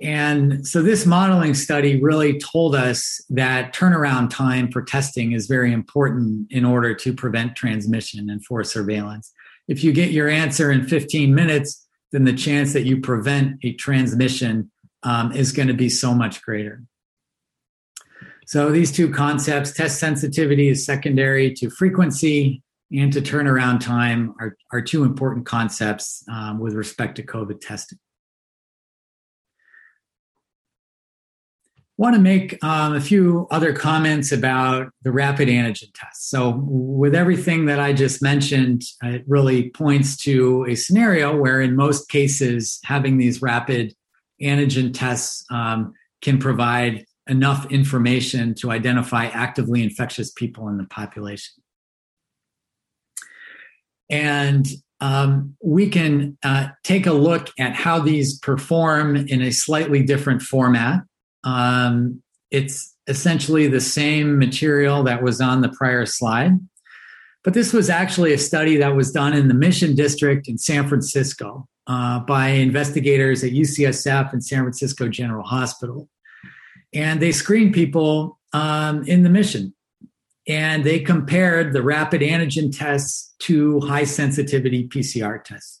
[0.00, 5.72] And so this modeling study really told us that turnaround time for testing is very
[5.72, 9.32] important in order to prevent transmission and for surveillance.
[9.66, 13.72] If you get your answer in 15 minutes, then the chance that you prevent a
[13.74, 14.70] transmission
[15.02, 16.82] um, is going to be so much greater.
[18.46, 24.56] So these two concepts, test sensitivity is secondary to frequency and to turnaround time are,
[24.72, 27.98] are two important concepts um, with respect to COVID testing.
[31.98, 36.30] Want to make um, a few other comments about the rapid antigen test.
[36.30, 41.76] So, with everything that I just mentioned, it really points to a scenario where, in
[41.76, 43.94] most cases, having these rapid
[44.40, 51.62] antigen tests um, can provide enough information to identify actively infectious people in the population.
[54.08, 54.66] And
[55.00, 60.42] um, we can uh, take a look at how these perform in a slightly different
[60.42, 61.02] format.
[61.44, 66.58] Um, it's essentially the same material that was on the prior slide.
[67.44, 70.88] But this was actually a study that was done in the Mission District in San
[70.88, 76.08] Francisco uh, by investigators at UCSF and San Francisco General Hospital.
[76.92, 79.74] And they screened people um, in the mission.
[80.46, 85.77] And they compared the rapid antigen tests to high sensitivity PCR tests.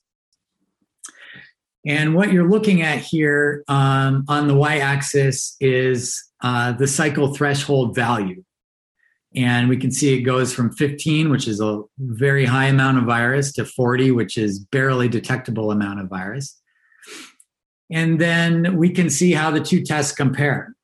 [1.86, 7.34] And what you're looking at here um, on the y axis is uh, the cycle
[7.34, 8.44] threshold value.
[9.34, 13.04] And we can see it goes from 15, which is a very high amount of
[13.04, 16.58] virus, to 40, which is barely detectable amount of virus.
[17.90, 20.74] And then we can see how the two tests compare.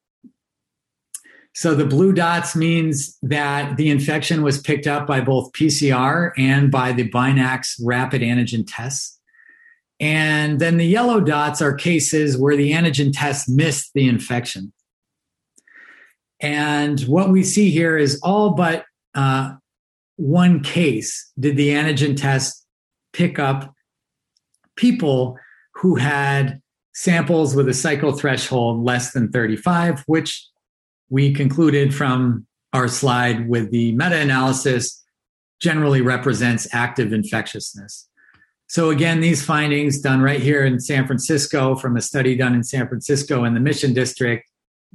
[1.54, 6.70] So the blue dots means that the infection was picked up by both PCR and
[6.70, 9.20] by the Binax rapid antigen tests.
[10.00, 14.72] And then the yellow dots are cases where the antigen test missed the infection.
[16.40, 19.54] And what we see here is all but uh,
[20.16, 22.66] one case did the antigen test
[23.12, 23.72] pick up
[24.76, 25.38] people
[25.74, 26.60] who had
[26.92, 30.46] samples with a cycle threshold less than 35, which
[31.08, 35.02] we concluded from our slide with the meta analysis
[35.60, 38.08] generally represents active infectiousness.
[38.66, 42.64] So again, these findings done right here in San Francisco from a study done in
[42.64, 44.44] San Francisco in the Mission District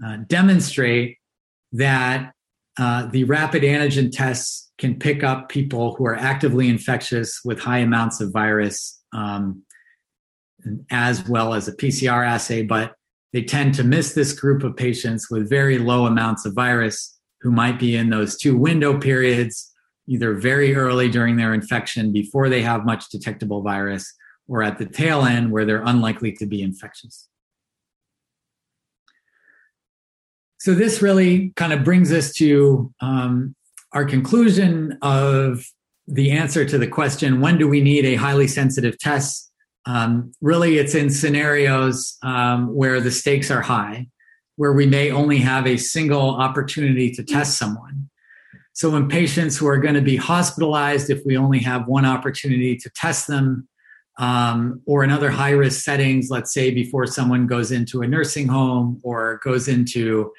[0.05, 1.17] uh, demonstrate
[1.73, 2.33] that
[2.79, 7.79] uh, the rapid antigen tests can pick up people who are actively infectious with high
[7.79, 9.63] amounts of virus, um,
[10.89, 12.95] as well as a PCR assay, but
[13.33, 17.51] they tend to miss this group of patients with very low amounts of virus who
[17.51, 19.71] might be in those two window periods
[20.09, 24.11] either very early during their infection before they have much detectable virus
[24.47, 27.27] or at the tail end where they're unlikely to be infectious.
[30.57, 33.55] So, this really kind of brings us to um,
[33.93, 35.63] our conclusion of
[36.07, 39.51] the answer to the question when do we need a highly sensitive test?
[39.85, 44.07] Um, really, it's in scenarios um, where the stakes are high.
[44.57, 48.08] where we may only have a single opportunity to test someone.
[48.73, 52.77] So, in patients who are going to be hospitalized, if we only have one opportunity
[52.77, 53.67] to test them,
[54.19, 58.47] um, or in other high risk settings, let's say before someone goes into a nursing
[58.47, 60.31] home or goes into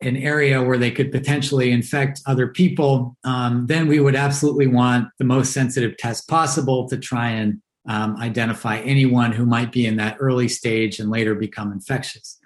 [0.00, 5.08] an area where they could potentially infect other people, um, then we would absolutely want
[5.18, 9.96] the most sensitive test possible to try and um, identify anyone who might be in
[9.96, 12.38] that early stage and later become infectious.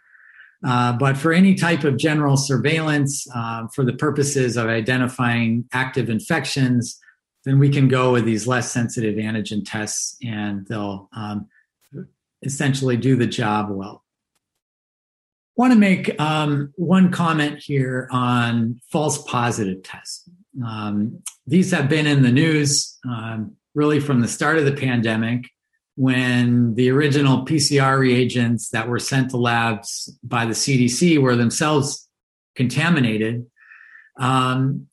[0.67, 6.11] Uh, but for any type of general surveillance, uh, for the purposes of identifying active
[6.11, 6.99] infections,
[7.45, 11.49] then we can go with these less sensitive antigen tests and they'll um,
[12.43, 14.05] essentially do the job well
[15.61, 20.27] want to make um, one comment here on false positive tests.
[20.67, 25.51] Um, these have been in the news um, really from the start of the pandemic
[25.97, 32.09] when the original PCR reagents that were sent to labs by the CDC were themselves
[32.57, 33.47] contaminated.
[34.19, 34.87] Um,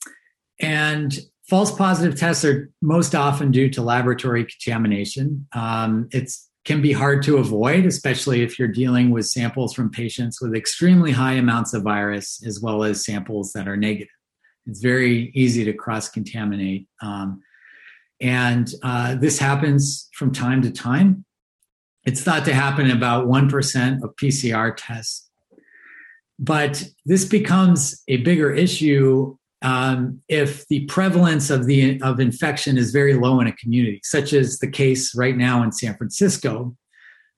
[0.60, 1.18] and
[1.48, 5.48] false positive tests are most often due to laboratory contamination.
[5.54, 10.42] Um, it's can be hard to avoid, especially if you're dealing with samples from patients
[10.42, 14.10] with extremely high amounts of virus, as well as samples that are negative.
[14.66, 16.86] It's very easy to cross contaminate.
[17.02, 17.42] Um,
[18.20, 21.26] and uh, this happens from time to time.
[22.06, 25.30] It's thought to happen about 1% of PCR tests.
[26.40, 32.92] But this becomes a bigger issue um, if the prevalence of the of infection is
[32.92, 36.76] very low in a community, such as the case right now in San Francisco,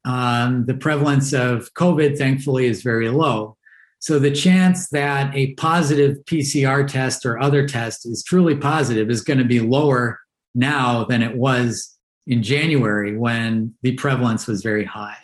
[0.03, 3.55] um, the prevalence of COVID, thankfully, is very low.
[3.99, 9.21] So the chance that a positive PCR test or other test is truly positive is
[9.21, 10.19] going to be lower
[10.55, 11.97] now than it was
[12.27, 15.17] in January when the prevalence was very high.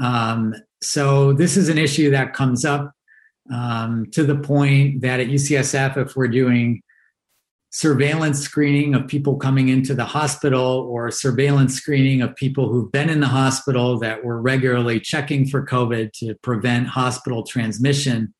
[0.00, 2.92] Um, so this is an issue that comes up
[3.52, 6.82] um, to the point that at UCSF, if we're doing
[7.70, 13.08] surveillance screening of people coming into the hospital or surveillance screening of people who've been
[13.08, 18.34] in the hospital that we're regularly checking for COVID to prevent hospital transmission.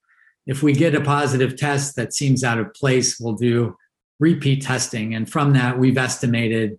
[0.46, 3.74] If we get a positive test that seems out of place, we'll do
[4.22, 5.14] repeat testing.
[5.14, 6.78] And from that, we've estimated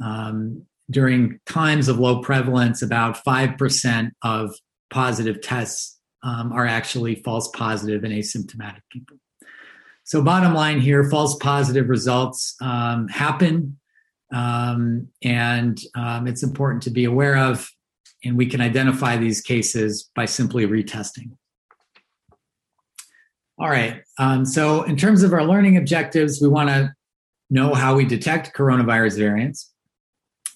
[0.00, 4.54] um, during times of low prevalence, about 5% of
[4.90, 9.16] positive tests um, are actually false positive and asymptomatic people.
[10.04, 13.78] So, bottom line here false positive results um, happen,
[14.32, 17.70] um, and um, it's important to be aware of.
[18.24, 21.30] And we can identify these cases by simply retesting.
[23.58, 24.02] All right.
[24.18, 26.94] Um, so, in terms of our learning objectives, we want to
[27.50, 29.70] know how we detect coronavirus variants.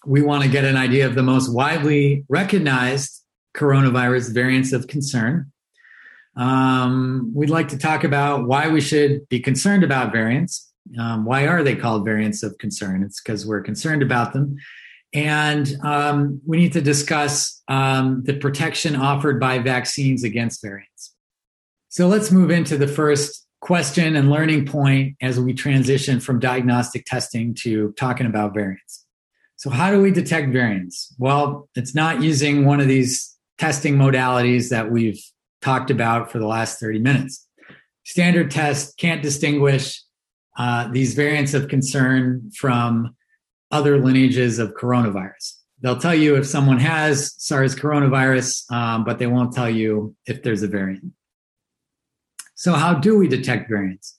[0.07, 3.23] We want to get an idea of the most widely recognized
[3.57, 5.53] coronavirus variants of concern.
[6.37, 10.73] Um, we'd like to talk about why we should be concerned about variants.
[10.99, 13.03] Um, why are they called variants of concern?
[13.03, 14.57] It's because we're concerned about them.
[15.13, 21.16] And um, we need to discuss um, the protection offered by vaccines against variants.
[21.97, 27.07] So let's move into the first question and learning point as we transition from diagnostic
[27.07, 29.07] testing to talking about variants.
[29.57, 31.15] So, how do we detect variants?
[31.19, 35.19] Well, it's not using one of these testing modalities that we've
[35.63, 37.49] talked about for the last 30 minutes.
[38.05, 40.03] Standard test can't distinguish
[40.59, 43.17] uh, these variants of concern from
[43.71, 45.55] other lineages of coronavirus.
[45.81, 50.43] They'll tell you if someone has SARS coronavirus, um, but they won't tell you if
[50.43, 51.15] there's a variant.
[52.57, 54.17] So, how do we detect variants?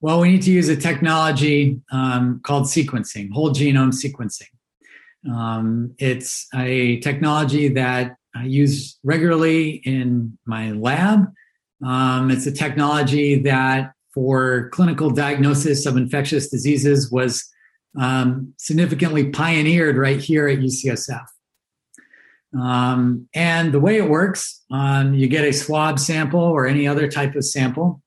[0.00, 4.48] Well, we need to use a technology um, called sequencing, whole genome sequencing.
[5.30, 11.26] Um, it's a technology that I use regularly in my lab.
[11.84, 17.48] Um, it's a technology that, for clinical diagnosis of infectious diseases, was
[17.98, 21.24] um, significantly pioneered right here at UCSF.
[22.58, 27.08] Um, and the way it works, um, you get a swab sample or any other
[27.08, 28.02] type of sample.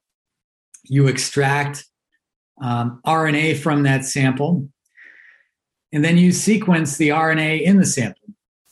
[0.84, 1.86] You extract
[2.62, 4.68] um, RNA from that sample,
[5.92, 8.22] and then you sequence the RNA in the sample.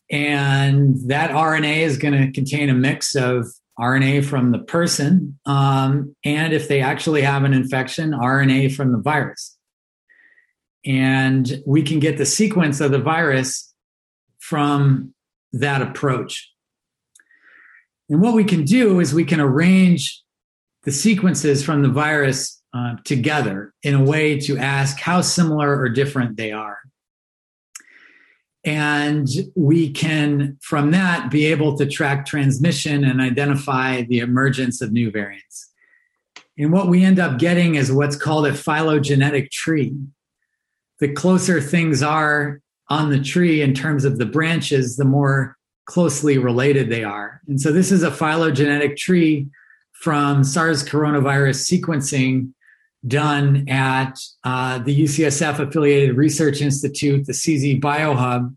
[0.09, 3.47] And that RNA is going to contain a mix of
[3.79, 8.97] RNA from the person, um, and if they actually have an infection, RNA from the
[8.97, 9.57] virus.
[10.85, 13.73] And we can get the sequence of the virus
[14.39, 15.13] from
[15.53, 16.51] that approach.
[18.09, 20.21] And what we can do is we can arrange
[20.83, 25.89] the sequences from the virus uh, together in a way to ask how similar or
[25.89, 26.79] different they are.
[28.63, 34.91] And we can, from that, be able to track transmission and identify the emergence of
[34.91, 35.69] new variants.
[36.57, 39.95] And what we end up getting is what's called a phylogenetic tree.
[40.99, 42.61] The closer things are
[42.91, 47.39] on the tree in terms of the branches, the more closely related they are.
[47.47, 49.47] And so this is a phylogenetic tree
[49.93, 52.51] from SARS coronavirus sequencing
[53.07, 58.53] done at uh, the UCSF affiliated research institute, the CZ Biohub.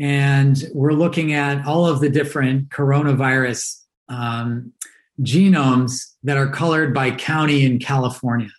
[0.00, 4.72] And we're looking at all of the different coronavirus um,
[5.20, 8.50] genomes that are colored by county in California.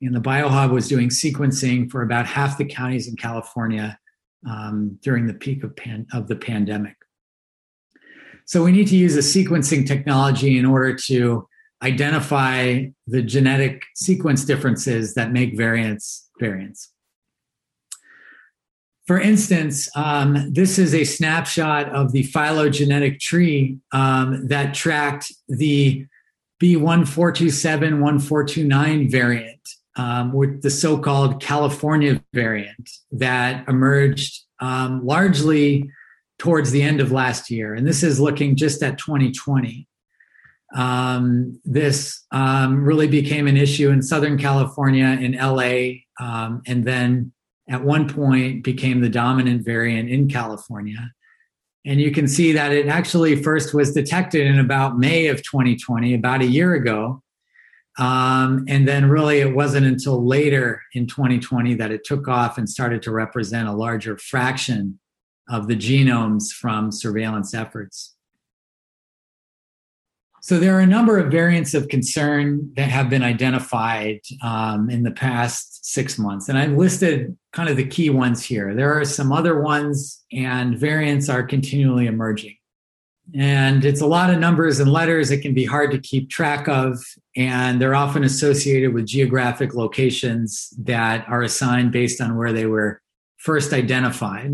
[0.00, 3.98] And the Biohub was doing sequencing for about half the counties in California
[4.48, 6.96] um, during the peak of, pan- of the pandemic.
[8.46, 11.48] So we need to use a sequencing technology in order to
[11.82, 16.90] identify the genetic sequence differences that make variants variants.
[19.06, 26.06] For instance, um, this is a snapshot of the phylogenetic tree um, that tracked the
[26.62, 35.90] B1427 1429 variant, um, with the so called California variant that emerged um, largely
[36.38, 37.74] towards the end of last year.
[37.74, 39.86] And this is looking just at 2020
[40.74, 47.32] um, this um, really became an issue in Southern California, in LA, um, and then
[47.68, 51.12] at one point became the dominant variant in California.
[51.86, 56.14] And you can see that it actually first was detected in about May of 2020,
[56.14, 57.22] about a year ago.
[57.98, 62.68] Um, and then really it wasn't until later in 2020 that it took off and
[62.68, 64.98] started to represent a larger fraction
[65.48, 68.14] of the genomes from surveillance efforts.
[70.44, 75.02] So there are a number of variants of concern that have been identified um, in
[75.02, 78.74] the past six months, and I've listed kind of the key ones here.
[78.74, 82.56] There are some other ones, and variants are continually emerging.
[83.34, 85.30] And it's a lot of numbers and letters.
[85.30, 87.02] It can be hard to keep track of,
[87.36, 93.00] and they're often associated with geographic locations that are assigned based on where they were
[93.38, 94.52] first identified.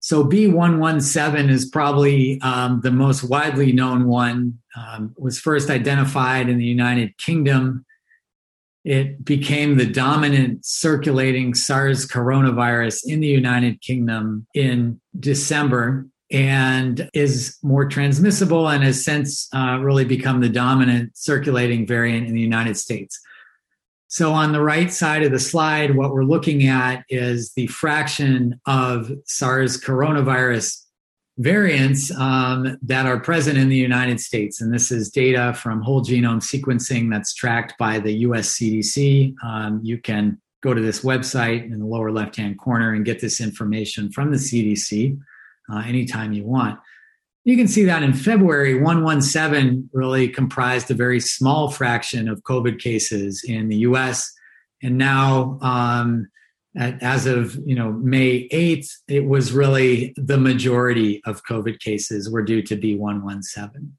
[0.00, 4.58] So B117 is probably um, the most widely known one.
[4.76, 7.84] Um, was first identified in the United Kingdom.
[8.84, 17.58] It became the dominant circulating SARS coronavirus in the United Kingdom in December and is
[17.62, 22.76] more transmissible and has since uh, really become the dominant circulating variant in the United
[22.76, 23.20] States.
[24.08, 28.60] So on the right side of the slide, what we're looking at is the fraction
[28.66, 30.84] of SARS coronavirus
[31.38, 34.60] variants um, that are present in the United States.
[34.60, 39.34] And this is data from whole genome sequencing that's tracked by the US CDC.
[39.44, 43.20] Um, you can go to this website in the lower left hand corner and get
[43.20, 45.18] this information from the CDC
[45.72, 46.78] uh, anytime you want.
[47.44, 52.78] You can see that in February, 117 really comprised a very small fraction of COVID
[52.78, 54.30] cases in the US.
[54.82, 56.28] And now, um,
[56.76, 62.30] at, as of you know May 8th, it was really the majority of COVID cases
[62.30, 63.90] were due to B117.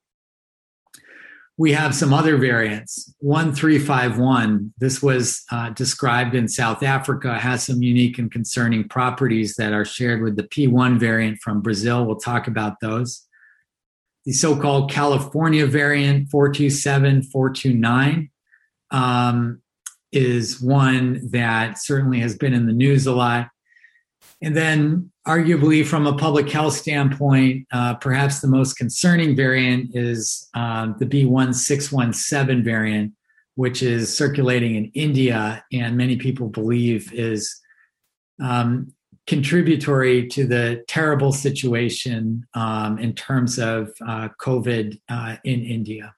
[1.62, 3.14] We have some other variants.
[3.20, 9.72] 1351, this was uh, described in South Africa, has some unique and concerning properties that
[9.72, 12.03] are shared with the P1 variant from Brazil.
[12.03, 13.28] We'll talk about those
[14.26, 18.32] the so-called California variant 427, 429
[18.89, 19.62] um,
[20.12, 23.49] is one that certainly has been in the news a lot.
[24.41, 30.49] And then, arguably, from a public health standpoint, uh, perhaps the most concerning variant is
[30.53, 33.13] um, the B1617 variant,
[33.55, 37.61] which is circulating in India, and many people believe is
[38.41, 38.93] um,
[39.28, 46.15] contributory to the terrible situation um, in terms of uh, COVID uh, in India.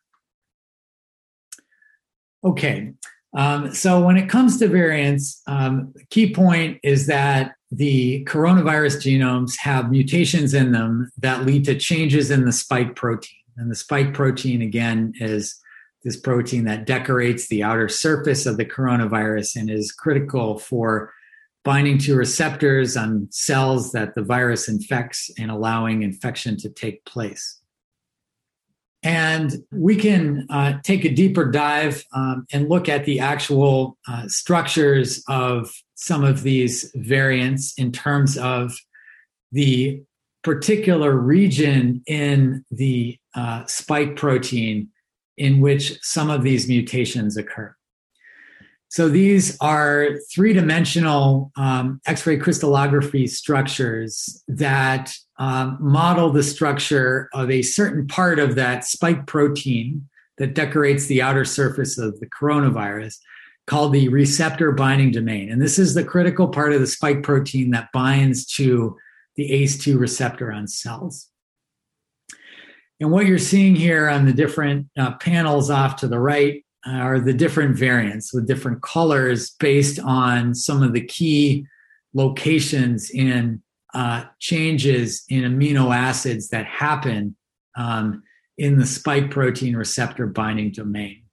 [2.45, 2.93] Okay,
[3.35, 9.57] um, so when it comes to variants, um, key point is that the coronavirus genomes
[9.57, 13.39] have mutations in them that lead to changes in the spike protein.
[13.57, 15.59] And the spike protein, again, is
[16.03, 21.11] this protein that decorates the outer surface of the coronavirus and is critical for
[21.63, 27.59] binding to receptors on cells that the virus infects and allowing infection to take place.
[29.03, 34.27] And we can uh, take a deeper dive um, and look at the actual uh,
[34.27, 38.73] structures of some of these variants in terms of
[39.51, 40.01] the
[40.43, 44.89] particular region in the uh, spike protein
[45.37, 47.75] in which some of these mutations occur.
[48.93, 57.27] So these are three dimensional um, X ray crystallography structures that um, model the structure
[57.33, 62.27] of a certain part of that spike protein that decorates the outer surface of the
[62.27, 63.17] coronavirus
[63.65, 65.51] called the receptor binding domain.
[65.51, 68.95] And this is the critical part of the spike protein that binds to
[69.37, 71.29] the ACE2 receptor on cells.
[72.99, 77.19] And what you're seeing here on the different uh, panels off to the right are
[77.19, 81.65] the different variants with different colors based on some of the key
[82.13, 83.61] locations in
[83.93, 87.35] uh, changes in amino acids that happen
[87.77, 88.23] um,
[88.57, 91.23] in the spike protein receptor binding domain.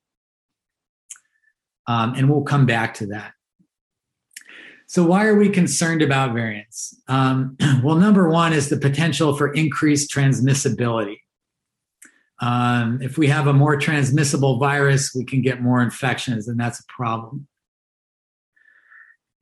[1.87, 3.33] Um, and we'll come back to that.
[4.87, 7.01] So, why are we concerned about variants?
[7.09, 11.19] Um, well, number one is the potential for increased transmissibility.
[12.41, 16.81] Um, if we have a more transmissible virus, we can get more infections, and that's
[16.81, 17.47] a problem.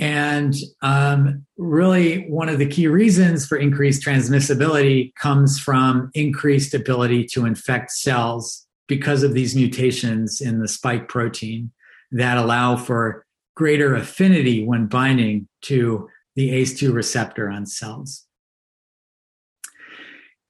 [0.00, 7.24] And um, really, one of the key reasons for increased transmissibility comes from increased ability
[7.32, 11.72] to infect cells because of these mutations in the spike protein
[12.12, 13.26] that allow for
[13.56, 18.27] greater affinity when binding to the ACE2 receptor on cells.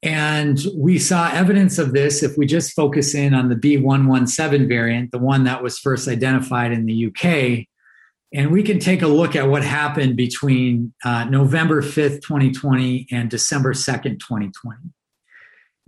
[0.02, 5.10] And we saw evidence of this if we just focus in on the B117 variant,
[5.10, 7.66] the one that was first identified in the UK.
[8.32, 13.28] And we can take a look at what happened between uh, November 5th, 2020 and
[13.28, 14.76] December 2nd, 2020.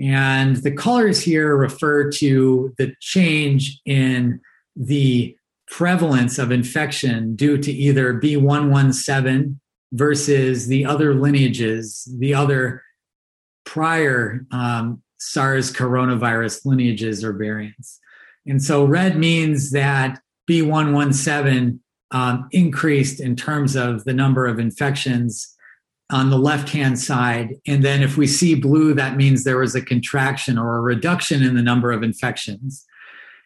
[0.00, 4.40] And the colors here refer to the change in
[4.74, 5.36] the
[5.68, 9.56] prevalence of infection due to either B117
[9.92, 12.82] versus the other lineages, the other
[13.64, 18.00] prior um, SARS coronavirus lineages or variants.
[18.46, 21.78] And so red means that B117
[22.12, 25.54] um, increased in terms of the number of infections
[26.10, 27.54] on the left hand side.
[27.66, 31.42] And then if we see blue, that means there was a contraction or a reduction
[31.42, 32.84] in the number of infections.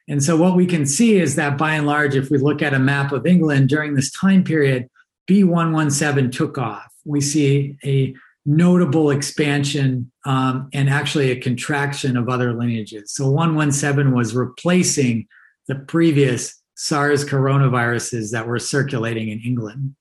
[0.08, 2.74] And so what we can see is that by and large, if we look at
[2.74, 4.88] a map of England during this time period,
[5.28, 6.92] B117 took off.
[7.04, 8.14] We see a
[8.46, 13.12] notable expansion um, and actually a contraction of other lineages.
[13.12, 15.26] So 117 was replacing
[15.66, 19.94] the previous SARS coronaviruses that were circulating in England.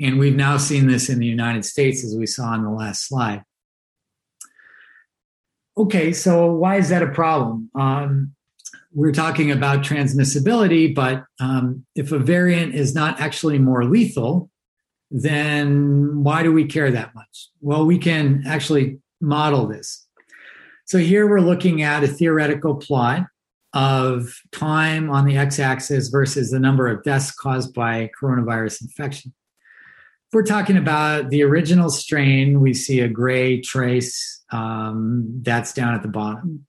[0.00, 3.08] And we've now seen this in the United States, as we saw in the last
[3.08, 3.42] slide.
[5.76, 7.70] Okay, so why is that a problem?
[7.74, 8.34] Um,
[8.92, 14.50] we're talking about transmissibility, but um, if a variant is not actually more lethal,
[15.10, 17.48] then why do we care that much?
[17.60, 20.06] Well, we can actually model this.
[20.84, 23.26] So here we're looking at a theoretical plot
[23.74, 29.34] of time on the x axis versus the number of deaths caused by coronavirus infection.
[30.28, 35.94] If we're talking about the original strain, we see a gray trace um, that's down
[35.94, 36.66] at the bottom.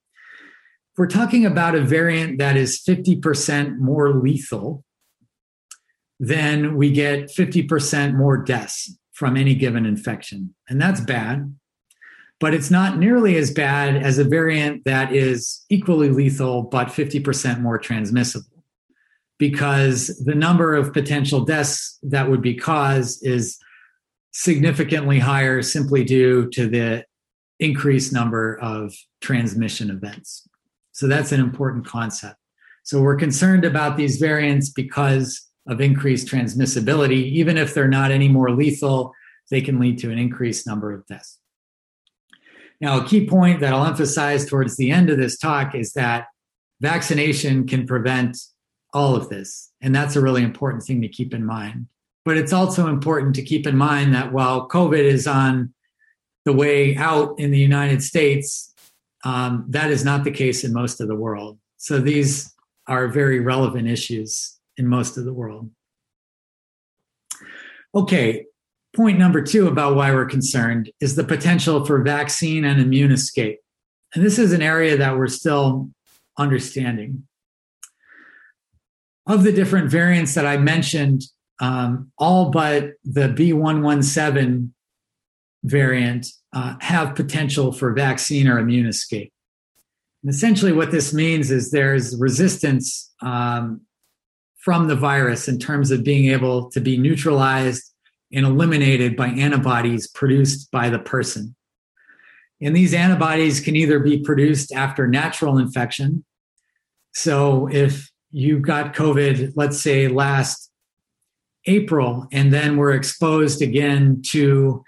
[0.92, 4.84] If we're talking about a variant that is 50% more lethal,
[6.20, 10.54] then we get 50% more deaths from any given infection.
[10.68, 11.56] And that's bad.
[12.38, 17.60] But it's not nearly as bad as a variant that is equally lethal, but 50%
[17.60, 18.64] more transmissible.
[19.38, 23.58] Because the number of potential deaths that would be caused is
[24.32, 27.04] significantly higher simply due to the
[27.58, 30.46] increased number of transmission events.
[30.92, 32.36] So that's an important concept.
[32.82, 37.24] So we're concerned about these variants because of increased transmissibility.
[37.32, 39.12] Even if they're not any more lethal,
[39.50, 41.38] they can lead to an increased number of deaths.
[42.80, 46.26] Now, a key point that I'll emphasize towards the end of this talk is that
[46.80, 48.38] vaccination can prevent
[48.94, 49.70] all of this.
[49.80, 51.86] And that's a really important thing to keep in mind.
[52.24, 55.74] But it's also important to keep in mind that while COVID is on
[56.44, 58.74] the way out in the United States,
[59.24, 61.58] um, that is not the case in most of the world.
[61.76, 62.54] So these
[62.86, 65.70] are very relevant issues in most of the world.
[67.94, 68.46] Okay,
[68.96, 73.60] point number two about why we're concerned is the potential for vaccine and immune escape.
[74.14, 75.90] And this is an area that we're still
[76.38, 77.26] understanding.
[79.26, 81.22] Of the different variants that I mentioned,
[81.60, 84.70] um, all but the B117
[85.62, 89.32] variant uh, have potential for vaccine or immune escape.
[90.22, 93.82] And essentially, what this means is there's resistance um,
[94.60, 97.92] from the virus in terms of being able to be neutralized
[98.32, 101.54] and eliminated by antibodies produced by the person.
[102.60, 106.24] And these antibodies can either be produced after natural infection.
[107.12, 110.70] So if you got COVID, let's say last
[111.66, 114.84] April and then were exposed again to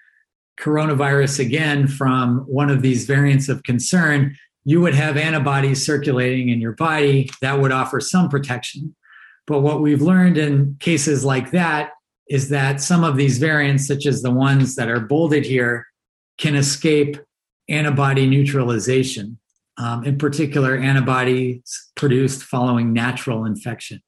[0.60, 6.60] coronavirus again from one of these variants of concern, you would have antibodies circulating in
[6.60, 8.94] your body that would offer some protection.
[9.46, 11.90] But what we've learned in cases like that
[12.28, 15.86] is that some of these variants, such as the ones that are bolded here,
[16.38, 17.18] can escape
[17.68, 19.38] antibody neutralization,
[19.76, 24.00] um, in particular, antibodies produced following natural infection.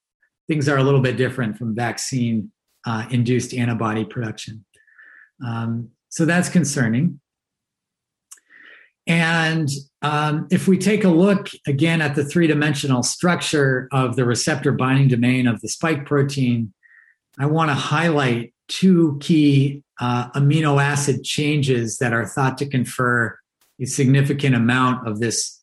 [0.48, 2.52] Things are a little bit different from vaccine
[2.86, 4.64] uh, induced antibody production.
[5.44, 7.20] Um, so that's concerning.
[9.06, 9.68] And
[10.02, 14.72] um, if we take a look again at the three dimensional structure of the receptor
[14.72, 16.72] binding domain of the spike protein,
[17.38, 23.38] I want to highlight two key uh, amino acid changes that are thought to confer
[23.80, 25.62] a significant amount of this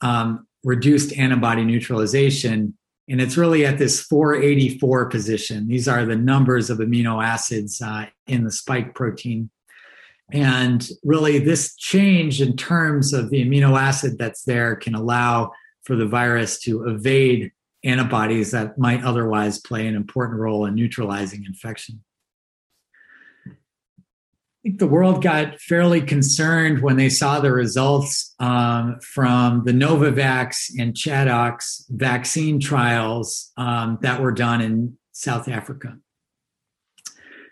[0.00, 2.76] um, reduced antibody neutralization.
[3.08, 5.68] And it's really at this 484 position.
[5.68, 9.50] These are the numbers of amino acids uh, in the spike protein.
[10.32, 15.52] And really, this change in terms of the amino acid that's there can allow
[15.84, 17.52] for the virus to evade
[17.84, 22.02] antibodies that might otherwise play an important role in neutralizing infection.
[23.46, 23.50] I
[24.70, 30.72] think the world got fairly concerned when they saw the results um, from the Novavax
[30.76, 35.96] and ChAdOx vaccine trials um, that were done in South Africa.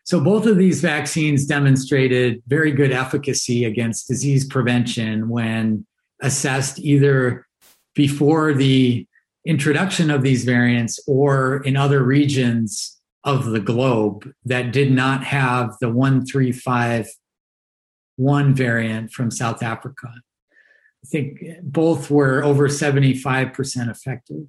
[0.05, 5.87] So both of these vaccines demonstrated very good efficacy against disease prevention when
[6.21, 7.47] assessed either
[7.95, 9.07] before the
[9.47, 15.75] introduction of these variants or in other regions of the globe that did not have
[15.81, 20.13] the 1351 variant from South Africa.
[20.13, 24.45] I think both were over 75% effective.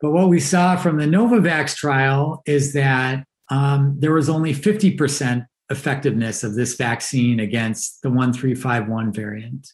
[0.00, 5.46] But what we saw from the Novavax trial is that um, there was only 50%
[5.70, 9.72] effectiveness of this vaccine against the 1351 variant.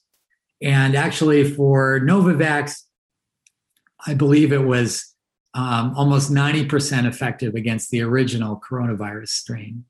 [0.63, 2.83] And actually, for Novavax,
[4.07, 5.15] I believe it was
[5.55, 9.85] um, almost 90% effective against the original coronavirus strain.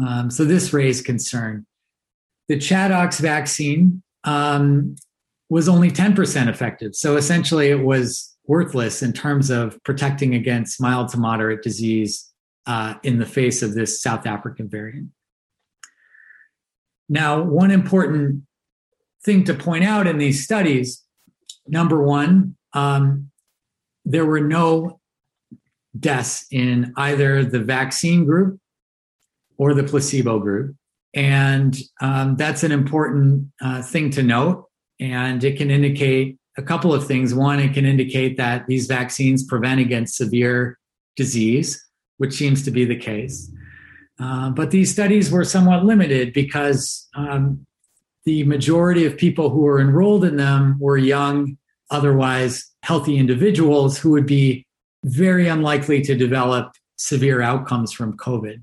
[0.00, 1.66] Um, so this raised concern.
[2.48, 4.96] The ChAdOx vaccine um,
[5.48, 6.94] was only 10% effective.
[6.94, 12.30] So essentially, it was worthless in terms of protecting against mild to moderate disease
[12.66, 15.10] uh, in the face of this South African variant.
[17.08, 18.42] Now, one important
[19.24, 21.02] thing to point out in these studies
[21.66, 23.30] number one, um,
[24.04, 25.00] there were no
[25.98, 28.58] deaths in either the vaccine group
[29.56, 30.74] or the placebo group.
[31.14, 34.66] And um, that's an important uh, thing to note.
[34.98, 37.34] And it can indicate a couple of things.
[37.34, 40.78] One, it can indicate that these vaccines prevent against severe
[41.16, 41.84] disease
[42.18, 43.50] which seems to be the case.
[44.20, 47.66] Uh, but these studies were somewhat limited because um,
[48.24, 51.58] the majority of people who were enrolled in them were young,
[51.90, 54.66] otherwise healthy individuals who would be
[55.04, 58.62] very unlikely to develop severe outcomes from COVID,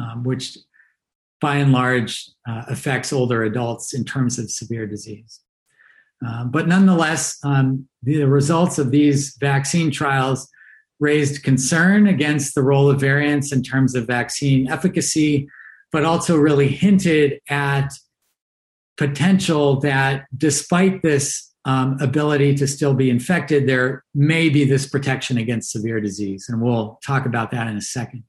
[0.00, 0.56] um, which
[1.40, 5.40] by and large uh, affects older adults in terms of severe disease.
[6.24, 10.48] Uh, but nonetheless, um, the results of these vaccine trials
[11.00, 15.48] raised concern against the role of variants in terms of vaccine efficacy,
[15.90, 17.92] but also really hinted at
[18.96, 25.38] potential that despite this um, ability to still be infected, there may be this protection
[25.38, 26.46] against severe disease.
[26.48, 28.24] And we'll talk about that in a second.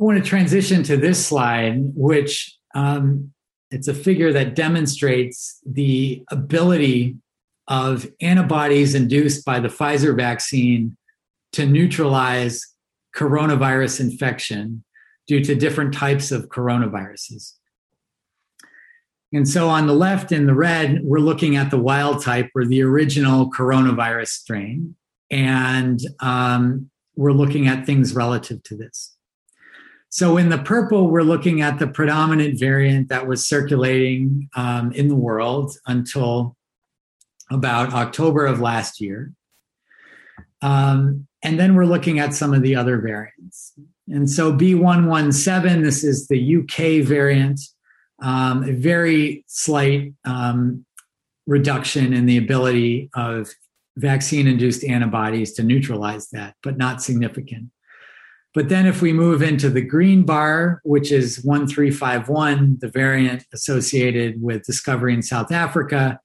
[0.00, 3.32] I want to transition to this slide, which um,
[3.70, 7.16] it's a figure that demonstrates the ability
[7.68, 10.96] of antibodies induced by the Pfizer vaccine
[11.52, 12.66] to neutralize
[13.14, 14.84] coronavirus infection
[15.26, 17.52] due to different types of coronaviruses.
[19.32, 22.64] And so on the left in the red, we're looking at the wild type or
[22.64, 24.96] the original coronavirus strain.
[25.30, 29.14] And um, we're looking at things relative to this.
[30.08, 35.08] So in the purple, we're looking at the predominant variant that was circulating um, in
[35.08, 36.56] the world until
[37.50, 39.32] about October of last year.
[40.62, 43.74] Um, and then we're looking at some of the other variants.
[44.08, 47.60] And so B117, this is the UK variant,
[48.20, 50.84] um, a very slight um,
[51.46, 53.50] reduction in the ability of
[53.96, 57.70] vaccine induced antibodies to neutralize that, but not significant.
[58.54, 64.42] But then if we move into the green bar, which is 1351, the variant associated
[64.42, 66.18] with discovery in South Africa,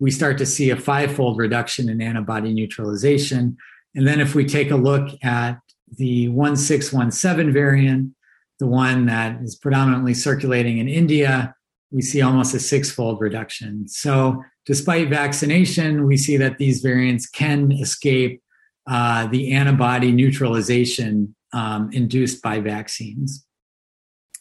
[0.00, 3.56] we start to see a fivefold reduction in antibody neutralization.
[3.94, 5.58] And then if we take a look at
[5.96, 8.14] the 1617 variant,
[8.58, 11.54] the one that is predominantly circulating in India,
[11.90, 13.88] we see almost a six-fold reduction.
[13.88, 18.42] So, despite vaccination, we see that these variants can escape
[18.88, 23.44] uh, the antibody neutralization um, induced by vaccines.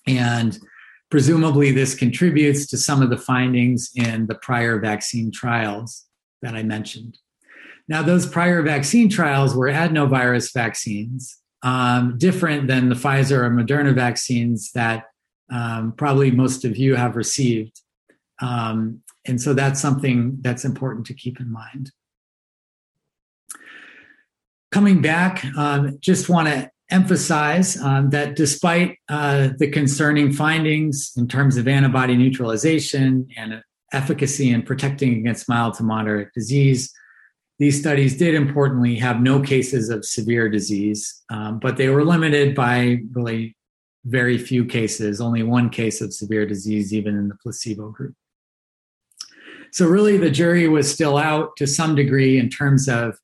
[0.05, 0.59] And
[1.09, 6.05] presumably, this contributes to some of the findings in the prior vaccine trials
[6.41, 7.17] that I mentioned.
[7.87, 13.93] Now, those prior vaccine trials were adenovirus vaccines, um, different than the Pfizer or Moderna
[13.93, 15.05] vaccines that
[15.51, 17.81] um, probably most of you have received.
[18.41, 21.91] Um, and so that's something that's important to keep in mind.
[24.71, 31.27] Coming back, um, just want to emphasize um, that despite uh, the concerning findings in
[31.27, 33.61] terms of antibody neutralization and
[33.93, 36.91] efficacy in protecting against mild to moderate disease,
[37.59, 42.55] these studies did importantly have no cases of severe disease, um, but they were limited
[42.55, 43.55] by really
[44.05, 48.15] very few cases, only one case of severe disease, even in the placebo group.
[49.71, 53.19] So, really, the jury was still out to some degree in terms of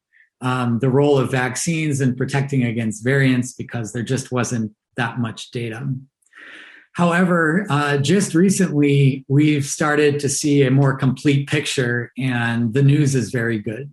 [0.45, 5.49] um, the role of vaccines in protecting against variants because there just wasn't that much
[5.49, 5.89] data.
[6.93, 13.15] However, uh, just recently, we've started to see a more complete picture, and the news
[13.15, 13.91] is very good.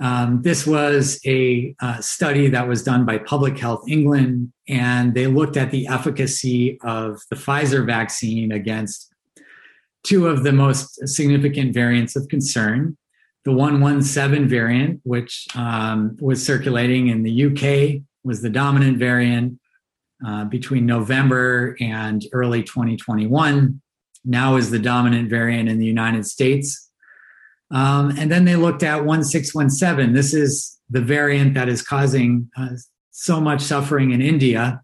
[0.00, 5.26] Um, this was a uh, study that was done by Public Health England, and they
[5.26, 9.12] looked at the efficacy of the Pfizer vaccine against
[10.04, 12.96] two of the most significant variants of concern
[13.46, 19.60] the 117 variant, which um, was circulating in the UK, was the dominant variant
[20.26, 23.80] uh, between November and early 2021.
[24.24, 26.90] Now is the dominant variant in the United States.
[27.70, 30.12] Um, and then they looked at 1617.
[30.12, 32.70] This is the variant that is causing uh,
[33.12, 34.82] so much suffering in India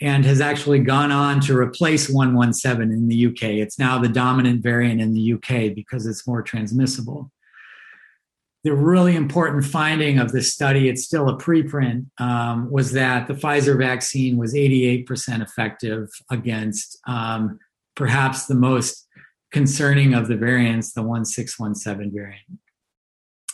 [0.00, 3.58] and has actually gone on to replace 117 in the UK.
[3.58, 7.32] It's now the dominant variant in the UK because it's more transmissible
[8.66, 13.34] the really important finding of this study, it's still a preprint, um, was that the
[13.34, 17.60] Pfizer vaccine was 88% effective against um,
[17.94, 19.06] perhaps the most
[19.52, 22.42] concerning of the variants, the 1617 variant.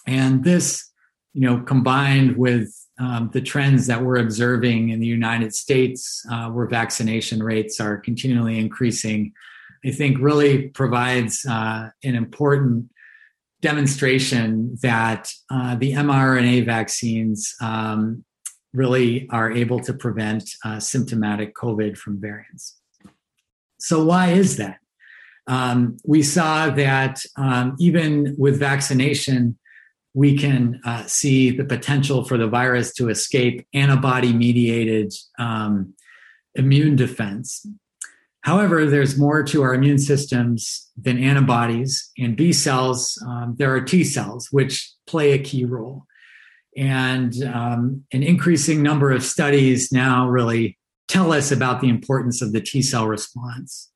[0.07, 0.91] And this,
[1.35, 6.49] you know, combined with um, the trends that we're observing in the United States, uh,
[6.49, 9.35] where vaccination rates are continually increasing,
[9.85, 12.89] I think really provides uh, an important
[13.63, 18.25] demonstration that uh, the mRNA vaccines um,
[18.75, 22.77] really are able to prevent uh, symptomatic COVID from variants.
[23.79, 24.79] So, why is that?
[25.47, 29.59] Um, we saw that um, even with vaccination,
[30.15, 35.95] we can uh, see the potential for the virus to escape antibody mediated um,
[36.55, 37.67] immune defense.
[38.43, 43.21] However, there's more to our immune systems than antibodies and B cells.
[43.27, 46.05] Um, there are T cells, which play a key role.
[46.77, 52.53] And um, an increasing number of studies now really tell us about the importance of
[52.53, 53.91] the T cell response.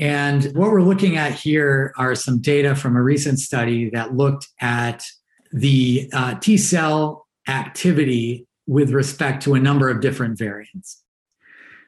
[0.00, 4.48] And what we're looking at here are some data from a recent study that looked
[4.60, 5.04] at
[5.52, 11.03] the uh, T cell activity with respect to a number of different variants.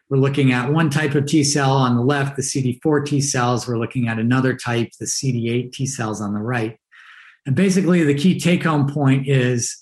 [0.09, 3.67] We're looking at one type of T cell on the left, the CD4 T cells.
[3.67, 6.79] We're looking at another type, the CD8 T cells on the right.
[7.45, 9.77] And basically, the key take home point is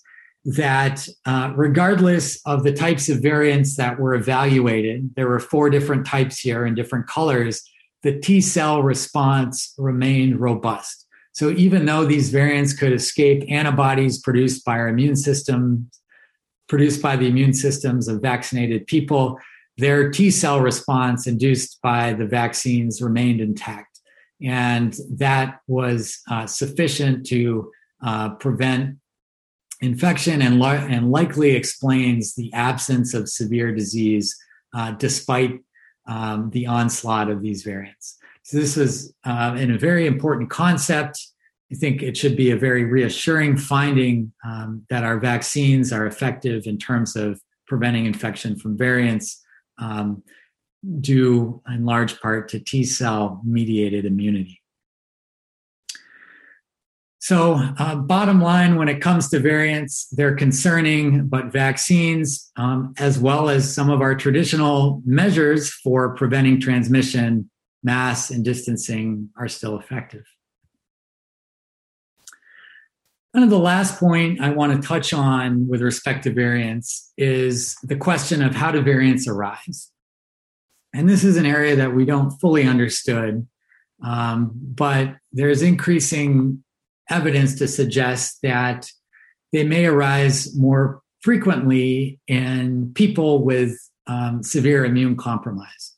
[0.45, 6.07] that uh, regardless of the types of variants that were evaluated, there were four different
[6.07, 7.63] types here in different colors,
[8.03, 11.07] the T cell response remained robust.
[11.33, 15.91] So even though these variants could escape antibodies produced by our immune system,
[16.69, 19.39] produced by the immune systems of vaccinated people,
[19.77, 24.01] their T cell response induced by the vaccines remained intact.
[24.43, 27.73] And that was uh, sufficient to
[28.03, 28.97] uh, prevent
[29.81, 34.37] infection and, li- and likely explains the absence of severe disease
[34.75, 35.61] uh, despite
[36.07, 38.19] um, the onslaught of these variants.
[38.43, 41.19] So, this is uh, a very important concept.
[41.73, 46.67] I think it should be a very reassuring finding um, that our vaccines are effective
[46.67, 49.44] in terms of preventing infection from variants
[49.79, 50.23] um,
[51.01, 54.61] due in large part to T cell mediated immunity.
[57.25, 63.19] So, uh, bottom line, when it comes to variants, they're concerning, but vaccines, um, as
[63.19, 67.51] well as some of our traditional measures for preventing transmission,
[67.83, 70.27] mass and distancing, are still effective.
[73.35, 77.75] Kind of the last point I want to touch on with respect to variants is
[77.83, 79.91] the question of how do variants arise?
[80.95, 83.45] And this is an area that we don't fully understood,
[84.05, 86.63] um, but there's increasing
[87.11, 88.89] evidence to suggest that
[89.53, 93.77] they may arise more frequently in people with
[94.07, 95.94] um, severe immune compromise.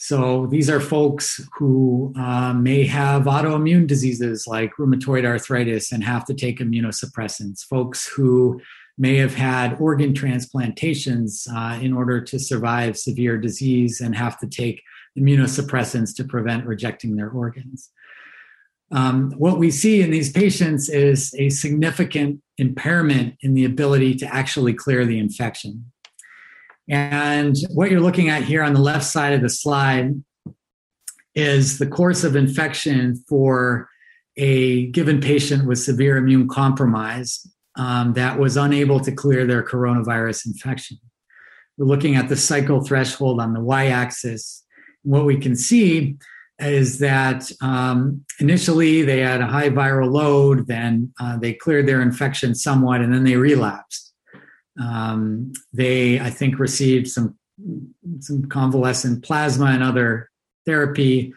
[0.00, 6.24] So these are folks who uh, may have autoimmune diseases like rheumatoid arthritis and have
[6.26, 8.60] to take immunosuppressants, folks who
[8.96, 14.46] may have had organ transplantations uh, in order to survive severe disease and have to
[14.46, 14.82] take
[15.18, 17.90] immunosuppressants to prevent rejecting their organs.
[18.90, 24.34] Um, what we see in these patients is a significant impairment in the ability to
[24.34, 25.90] actually clear the infection.
[26.88, 30.22] And what you're looking at here on the left side of the slide
[31.34, 33.88] is the course of infection for
[34.36, 40.46] a given patient with severe immune compromise um, that was unable to clear their coronavirus
[40.46, 40.98] infection.
[41.76, 44.64] We're looking at the cycle threshold on the y axis.
[45.02, 46.16] What we can see
[46.58, 52.02] is that um, initially they had a high viral load, then uh, they cleared their
[52.02, 54.07] infection somewhat, and then they relapsed.
[54.80, 57.36] Um, they, I think, received some
[58.20, 60.30] some convalescent plasma and other
[60.64, 61.32] therapy,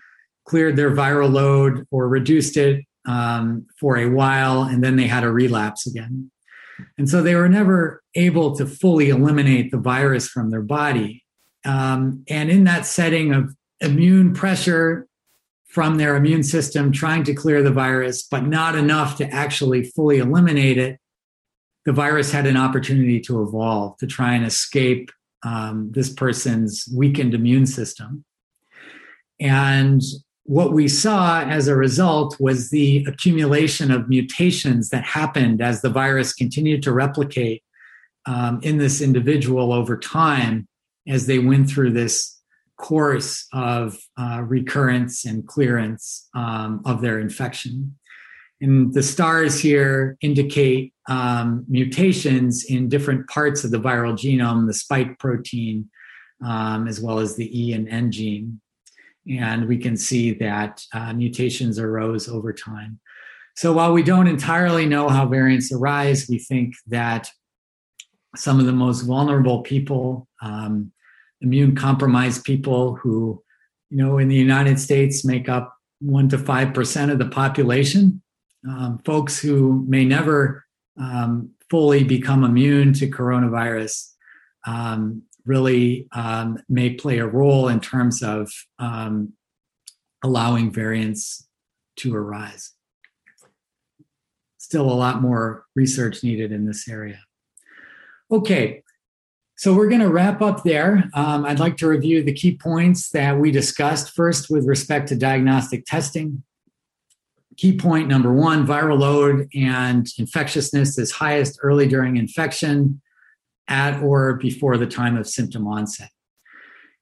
[0.46, 5.24] cleared their viral load or reduced it um, for a while, and then they had
[5.24, 6.30] a relapse again.
[6.98, 11.24] And so they were never able to fully eliminate the virus from their body.
[11.66, 15.08] Um, and in that setting of immune pressure
[15.70, 20.18] from their immune system trying to clear the virus, but not enough to actually fully
[20.18, 21.00] eliminate it,
[21.86, 25.12] the virus had an opportunity to evolve to try and escape
[25.44, 28.24] um, this person's weakened immune system.
[29.40, 30.02] And
[30.44, 35.90] what we saw as a result was the accumulation of mutations that happened as the
[35.90, 37.64] virus continued to replicate
[38.26, 40.68] um, in this individual over time
[41.08, 42.40] as they went through this
[42.78, 47.96] course of uh, recurrence and clearance um, of their infection.
[48.60, 54.74] And the stars here indicate um, mutations in different parts of the viral genome, the
[54.74, 55.90] spike protein,
[56.44, 58.62] um, as well as the E and N gene.
[59.30, 63.02] And we can see that uh, mutations arose over time.
[63.58, 67.30] So while we don't entirely know how variants arise, we think that
[68.38, 70.94] some of the most vulnerable people, um,
[71.42, 73.44] immune compromised people who,
[73.90, 78.22] you know, in the United States make up one to 5% of the population,
[78.68, 80.64] um, folks who may never
[81.00, 84.12] um, fully become immune to coronavirus
[84.68, 89.34] um, really um, may play a role in terms of um,
[90.24, 91.48] allowing variants
[91.98, 92.74] to arise.
[94.58, 97.20] Still a lot more research needed in this area.
[98.32, 98.84] Okay,
[99.58, 101.10] so we're going to wrap up there.
[101.14, 105.16] Um, I'd like to review the key points that we discussed first with respect to
[105.16, 106.44] diagnostic testing
[107.62, 113.00] key point number one viral load and infectiousness is highest early during infection
[113.68, 116.10] at or before the time of symptom onset.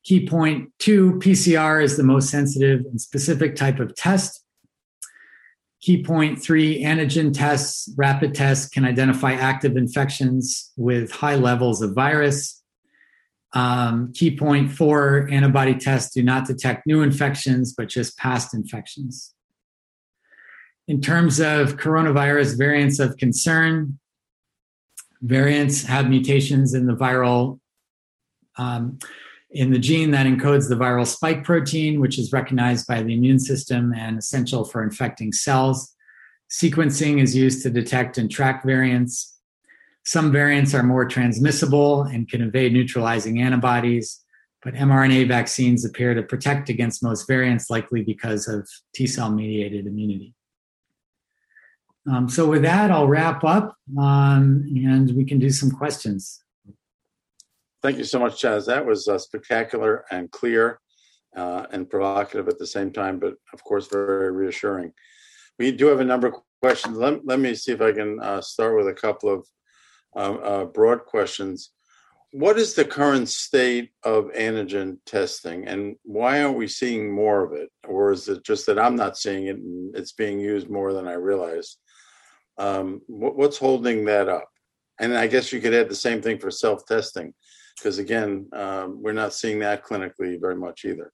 [0.03, 4.43] Key point two PCR is the most sensitive and specific type of test.
[5.81, 11.95] Key point three antigen tests, rapid tests can identify active infections with high levels of
[11.95, 12.61] virus.
[13.53, 19.33] Um, key point four antibody tests do not detect new infections, but just past infections.
[20.89, 23.99] In terms of coronavirus variants of concern,
[25.21, 27.59] variants have mutations in the viral
[28.57, 28.97] um,
[29.51, 33.37] in the gene that encodes the viral spike protein, which is recognized by the immune
[33.37, 35.93] system and essential for infecting cells.
[36.49, 39.37] Sequencing is used to detect and track variants.
[40.05, 44.23] Some variants are more transmissible and can evade neutralizing antibodies,
[44.63, 49.85] but mRNA vaccines appear to protect against most variants, likely because of T cell mediated
[49.85, 50.33] immunity.
[52.09, 56.41] Um, so with that, I'll wrap up um, and we can do some questions.
[57.81, 58.65] Thank you so much, Chaz.
[58.65, 60.79] That was uh, spectacular and clear
[61.35, 64.91] uh, and provocative at the same time, but of course, very reassuring.
[65.57, 66.97] We do have a number of questions.
[66.97, 69.47] Let, let me see if I can uh, start with a couple of
[70.15, 71.71] uh, uh, broad questions.
[72.31, 77.53] What is the current state of antigen testing, and why aren't we seeing more of
[77.53, 77.69] it?
[77.87, 81.07] Or is it just that I'm not seeing it and it's being used more than
[81.07, 81.77] I realize?
[82.59, 84.49] Um, what, what's holding that up?
[84.99, 87.33] And I guess you could add the same thing for self testing,
[87.77, 91.11] because again, um, we're not seeing that clinically very much either.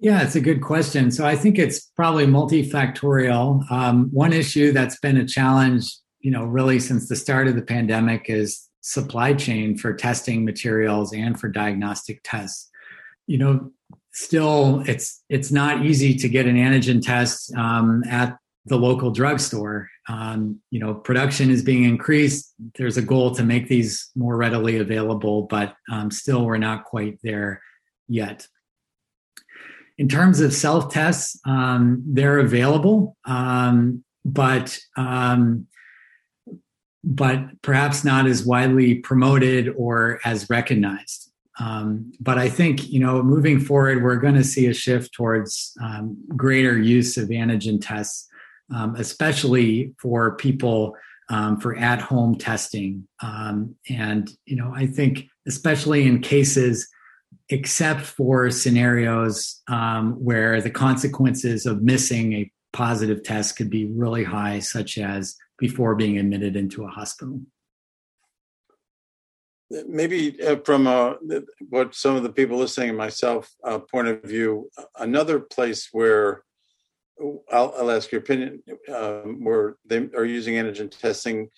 [0.00, 1.10] Yeah, it's a good question.
[1.10, 3.68] So I think it's probably multifactorial.
[3.70, 7.62] Um, one issue that's been a challenge, you know, really since the start of the
[7.62, 12.70] pandemic is supply chain for testing materials and for diagnostic tests.
[13.26, 13.72] You know,
[14.12, 19.88] still it's it's not easy to get an antigen test um, at the local drugstore.
[20.08, 22.54] Um, you know, production is being increased.
[22.76, 27.18] There's a goal to make these more readily available, but um, still we're not quite
[27.22, 27.62] there
[28.08, 28.46] yet.
[29.98, 35.66] In terms of self tests, um, they're available, um, but um,
[37.04, 41.30] but perhaps not as widely promoted or as recognized.
[41.60, 45.76] Um, but I think you know, moving forward, we're going to see a shift towards
[46.36, 48.27] greater use of antigen tests,
[48.74, 50.96] um, especially for people
[51.30, 53.06] um, for at-home testing.
[53.22, 56.88] Um, and you know, I think especially in cases,
[57.50, 64.24] except for scenarios um, where the consequences of missing a positive test could be really
[64.24, 67.40] high, such as before being admitted into a hospital
[69.86, 71.14] maybe uh, from uh,
[71.68, 76.42] what some of the people listening and myself uh, point of view, another place where
[77.52, 78.62] I'll, I'll ask your opinion,
[78.94, 81.48] um, where they are using antigen testing,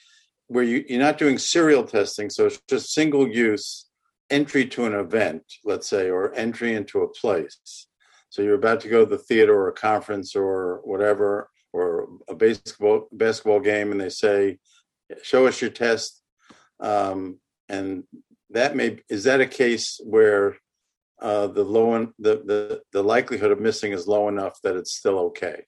[0.48, 3.86] where you, you're not doing serial testing, so it's just single use
[4.30, 7.86] entry to an event, let's say, or entry into a place.
[8.30, 12.34] So you're about to go to the theater or a conference or whatever, or a
[12.34, 14.58] baseball basketball game, and they say,
[15.22, 16.22] "Show us your test."
[16.78, 17.38] Um,
[17.68, 18.04] and
[18.50, 20.56] that may is that a case where
[21.20, 25.18] uh, the low the, the the likelihood of missing is low enough that it's still
[25.18, 25.62] okay.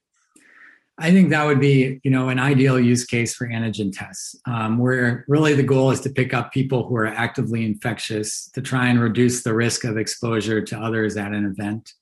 [0.99, 4.79] I think that would be, you know, an ideal use case for antigen tests, um,
[4.79, 8.89] where really the goal is to pick up people who are actively infectious to try
[8.89, 11.93] and reduce the risk of exposure to others at an event.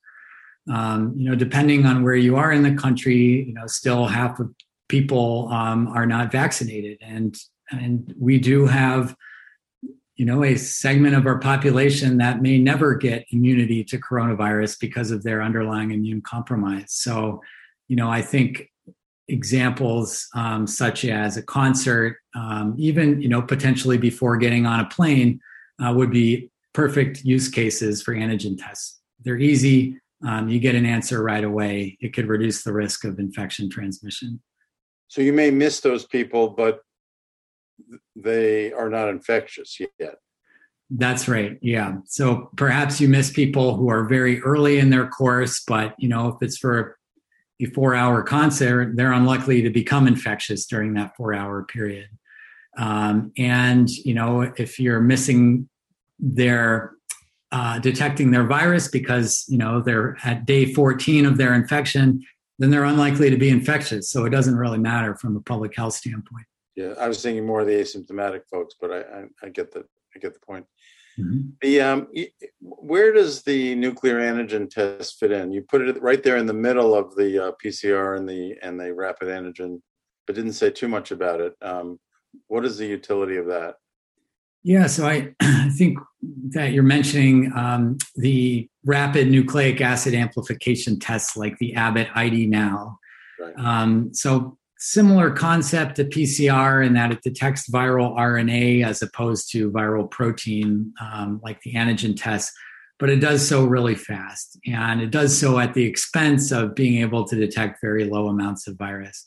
[0.71, 4.41] Um, you know, depending on where you are in the country, you know, still half
[4.41, 4.53] of
[4.89, 7.35] people um, are not vaccinated, and
[7.71, 9.15] and we do have
[10.21, 15.11] you know, a segment of our population that may never get immunity to coronavirus because
[15.11, 16.93] of their underlying immune compromise.
[16.93, 17.41] So,
[17.89, 18.69] you know, I think
[19.29, 24.89] examples um, such as a concert, um, even, you know, potentially before getting on a
[24.91, 25.41] plane,
[25.83, 29.01] uh, would be perfect use cases for antigen tests.
[29.25, 29.99] They're easy.
[30.23, 31.97] Um, you get an answer right away.
[31.99, 34.43] It could reduce the risk of infection transmission.
[35.09, 36.81] So you may miss those people, but
[38.17, 40.17] they are not infectious yet.
[40.91, 41.59] That's right.
[41.63, 41.99] Yeah.
[42.07, 46.29] So perhaps you miss people who are very early in their course, but you know,
[46.29, 46.99] if it's for
[47.61, 52.09] a four hour concert, they're unlikely to become infectious during that four hour period.
[52.77, 55.69] Um, and you know, if you're missing
[56.19, 56.93] their
[57.53, 62.25] uh, detecting their virus because you know they're at day 14 of their infection,
[62.59, 64.11] then they're unlikely to be infectious.
[64.11, 66.47] So it doesn't really matter from a public health standpoint.
[66.77, 69.85] Yeah, I was thinking more of the asymptomatic folks, but I, I, I get the
[70.15, 70.67] I get the point.
[71.19, 71.51] Mm-hmm.
[71.61, 72.09] The um,
[72.61, 75.53] where does the nuclear antigen test fit in?
[75.53, 78.79] You put it right there in the middle of the uh, PCR and the and
[78.79, 79.81] the rapid antigen,
[80.27, 81.55] but didn't say too much about it.
[81.61, 81.99] Um,
[82.47, 83.75] what is the utility of that?
[84.63, 85.99] Yeah, so I, I think
[86.51, 92.99] that you're mentioning um, the rapid nucleic acid amplification tests like the Abbott ID Now.
[93.41, 93.55] Right.
[93.59, 99.71] Um, so similar concept to PCR in that it detects viral RNA as opposed to
[99.71, 102.51] viral protein, um, like the antigen test,
[102.99, 104.59] but it does so really fast.
[104.67, 108.67] And it does so at the expense of being able to detect very low amounts
[108.67, 109.27] of virus.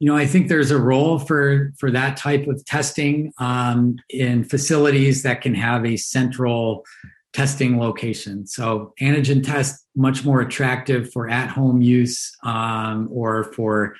[0.00, 4.44] You know, I think there's a role for, for that type of testing um, in
[4.44, 6.84] facilities that can have a central
[7.32, 8.46] testing location.
[8.46, 13.96] So antigen test much more attractive for at-home use um, or for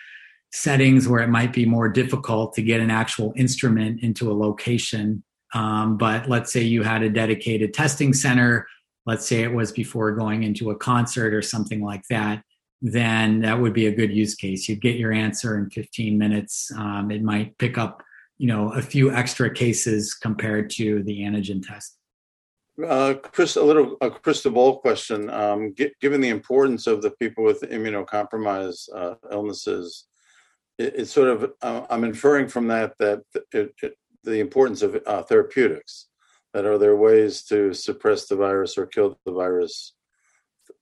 [0.53, 5.23] settings where it might be more difficult to get an actual instrument into a location.
[5.55, 8.67] Um, but let's say you had a dedicated testing center,
[9.07, 12.43] let's say it was before going into a concert or something like that,
[12.81, 14.69] then that would be a good use case.
[14.69, 16.71] You'd get your answer in 15 minutes.
[16.77, 18.03] Um, it might pick up,
[18.37, 21.97] you know, a few extra cases compared to the antigen test.
[22.87, 25.29] Uh, Chris, a little a crystal ball question.
[25.31, 30.05] Um, given the importance of the people with immunocompromised uh, illnesses,
[30.79, 33.23] it, it's sort of uh, I'm inferring from that that
[33.53, 33.95] it, it,
[34.25, 36.07] the importance of uh, therapeutics.
[36.55, 39.95] That are there ways to suppress the virus or kill the virus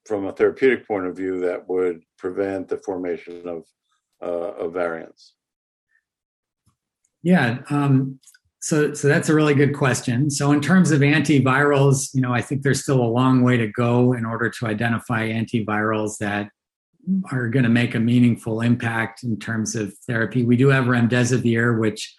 [0.06, 3.64] from a therapeutic point of view that would prevent the formation of
[4.22, 5.34] uh, of variants?
[7.22, 7.58] Yeah.
[7.70, 8.20] Um,
[8.60, 10.30] so, so that's a really good question.
[10.30, 13.68] So, in terms of antivirals, you know, I think there's still a long way to
[13.68, 16.50] go in order to identify antivirals that
[17.30, 20.44] are going to make a meaningful impact in terms of therapy.
[20.44, 22.14] We do have remdesivir, which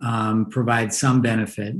[0.00, 1.76] um, provides some benefit.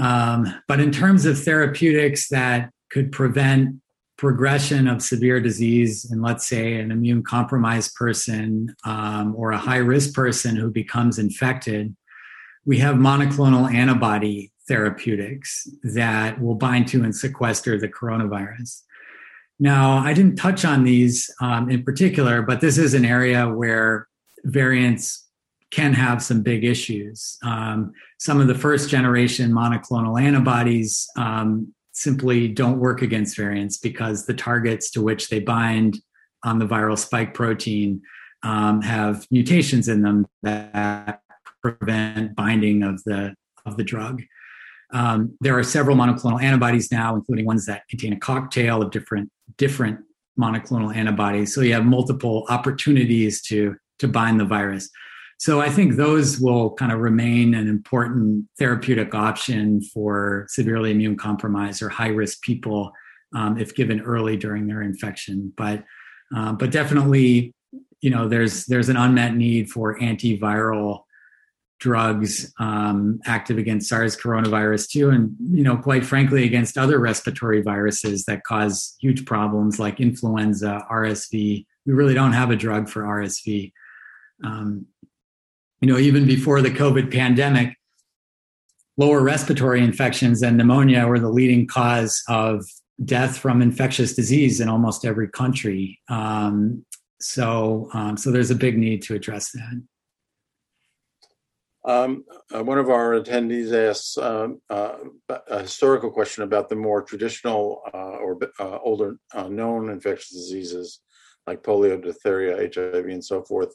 [0.00, 3.76] Um, but in terms of therapeutics that could prevent
[4.16, 9.76] progression of severe disease in, let's say, an immune compromised person um, or a high
[9.76, 11.94] risk person who becomes infected,
[12.64, 18.82] we have monoclonal antibody therapeutics that will bind to and sequester the coronavirus.
[19.58, 24.08] Now, I didn't touch on these um, in particular, but this is an area where
[24.44, 25.28] variants
[25.70, 27.36] can have some big issues.
[27.42, 34.26] Um, some of the first generation monoclonal antibodies um, simply don't work against variants because
[34.26, 35.98] the targets to which they bind
[36.44, 38.02] on the viral spike protein
[38.42, 41.20] um, have mutations in them that
[41.62, 43.34] prevent binding of the
[43.66, 44.22] of the drug.
[44.92, 49.30] Um, there are several monoclonal antibodies now, including ones that contain a cocktail of different
[49.56, 50.00] different
[50.38, 51.54] monoclonal antibodies.
[51.54, 54.90] So you have multiple opportunities to to bind the virus.
[55.38, 61.16] So I think those will kind of remain an important therapeutic option for severely immune
[61.16, 62.92] compromised or high risk people
[63.34, 65.52] um, if given early during their infection.
[65.56, 65.84] But
[66.34, 67.52] uh, but definitely,
[68.00, 71.02] you know, there's there's an unmet need for antiviral
[71.84, 77.60] drugs um, active against SARS coronavirus two, and you know, quite frankly, against other respiratory
[77.60, 81.66] viruses that cause huge problems like influenza, RSV.
[81.84, 83.70] We really don't have a drug for RSV.
[84.42, 84.86] Um,
[85.82, 87.76] you know, even before the COVID pandemic,
[88.96, 92.64] lower respiratory infections and pneumonia were the leading cause of
[93.04, 96.00] death from infectious disease in almost every country.
[96.08, 96.86] Um,
[97.20, 99.82] so, um, so there's a big need to address that.
[101.86, 102.24] Um,
[102.54, 104.94] uh, one of our attendees asks um, uh,
[105.48, 111.00] a historical question about the more traditional uh, or uh, older uh, known infectious diseases
[111.46, 113.74] like polio, diphtheria, HIV, and so forth,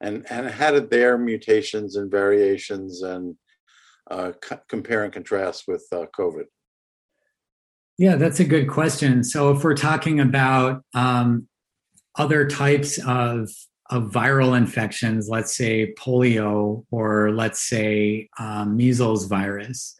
[0.00, 3.36] and and how did their mutations and variations and
[4.10, 6.44] uh, c- compare and contrast with COVID?
[7.98, 9.22] Yeah, that's a good question.
[9.22, 11.46] So if we're talking about um,
[12.16, 13.50] other types of
[13.90, 19.96] of viral infections, let's say polio or let's say um, measles virus,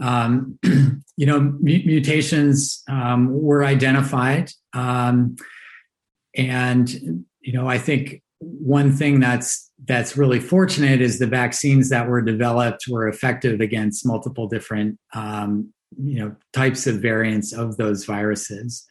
[0.00, 0.58] um,
[1.16, 4.50] you know, mutations um, were identified.
[4.72, 5.36] Um,
[6.36, 12.08] and, you know, I think one thing that's that's really fortunate is the vaccines that
[12.08, 15.72] were developed were effective against multiple different um,
[16.02, 18.86] you know types of variants of those viruses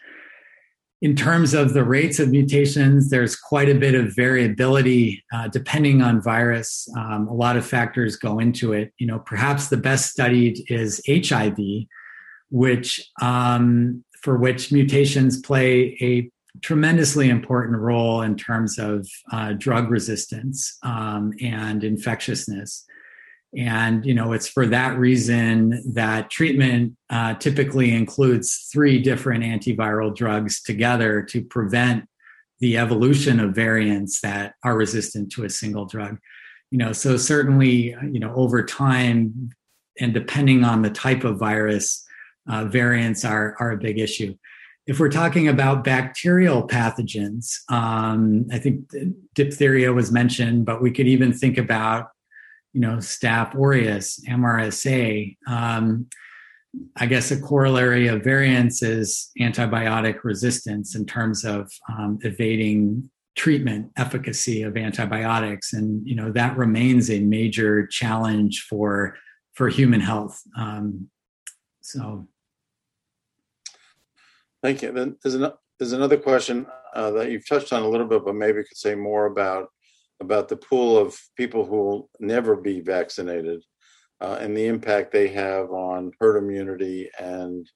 [1.04, 6.02] in terms of the rates of mutations, there's quite a bit of variability uh, depending
[6.02, 6.88] on virus.
[6.98, 8.94] Um, a lot of factors go into it.
[9.00, 11.58] You know, perhaps the best studied is HIV,
[12.50, 16.32] which um, for which mutations play a
[16.62, 22.86] tremendously important role in terms of uh, drug resistance um, and infectiousness.
[23.56, 30.16] And you know, it's for that reason that treatment uh, typically includes three different antiviral
[30.16, 32.06] drugs together to prevent
[32.60, 36.18] the evolution of variants that are resistant to a single drug.
[36.72, 39.52] You know, so certainly, you know, over time,
[40.00, 42.04] and depending on the type of virus,
[42.50, 44.36] uh, variants are are a big issue.
[44.88, 48.90] If we're talking about bacterial pathogens, um, I think
[49.36, 52.08] diphtheria was mentioned, but we could even think about
[52.74, 55.38] you know, Staph aureus, MRSA.
[55.48, 56.08] Um,
[56.96, 63.92] I guess a corollary of variance is antibiotic resistance in terms of um, evading treatment
[63.98, 69.16] efficacy of antibiotics, and you know that remains a major challenge for
[69.54, 70.42] for human health.
[70.58, 71.10] Um,
[71.82, 72.28] so,
[74.64, 74.92] thank you.
[74.92, 78.34] Then there's, an, there's another question uh, that you've touched on a little bit, but
[78.34, 79.70] maybe could say more about
[80.24, 83.62] about the pool of people who will never be vaccinated
[84.22, 87.70] uh, and the impact they have on herd immunity and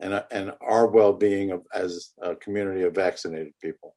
[0.00, 3.94] and and our well-being of, as a community of vaccinated people.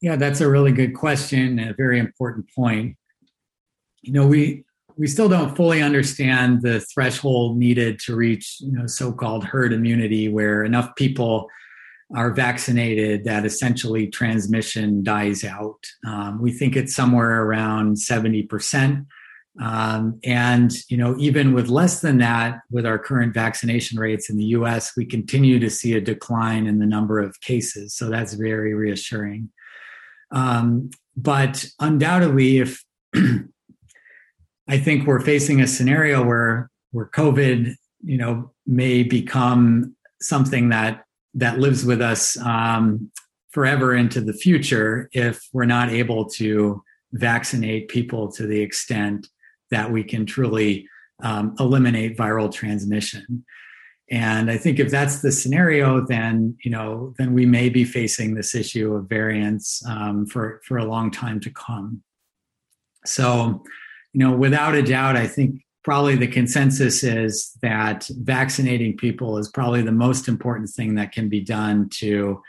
[0.00, 2.96] Yeah, that's a really good question a very important point.
[4.02, 4.64] You know, we
[4.96, 10.28] we still don't fully understand the threshold needed to reach, you know, so-called herd immunity
[10.28, 11.48] where enough people
[12.14, 15.78] are vaccinated, that essentially transmission dies out.
[16.06, 19.06] Um, we think it's somewhere around 70%.
[19.60, 24.36] Um, and you know, even with less than that, with our current vaccination rates in
[24.36, 27.94] the U.S., we continue to see a decline in the number of cases.
[27.94, 29.50] So that's very reassuring.
[30.30, 32.84] Um, but undoubtedly, if
[34.68, 37.74] I think we're facing a scenario where where COVID,
[38.04, 41.05] you know, may become something that
[41.36, 43.10] that lives with us um,
[43.50, 46.82] forever into the future if we're not able to
[47.12, 49.28] vaccinate people to the extent
[49.70, 50.88] that we can truly
[51.22, 53.44] um, eliminate viral transmission.
[54.10, 58.34] And I think if that's the scenario, then you know, then we may be facing
[58.34, 62.02] this issue of variants um, for for a long time to come.
[63.04, 63.64] So,
[64.12, 69.48] you know, without a doubt, I think probably the consensus is that vaccinating people is
[69.48, 72.42] probably the most important thing that can be done to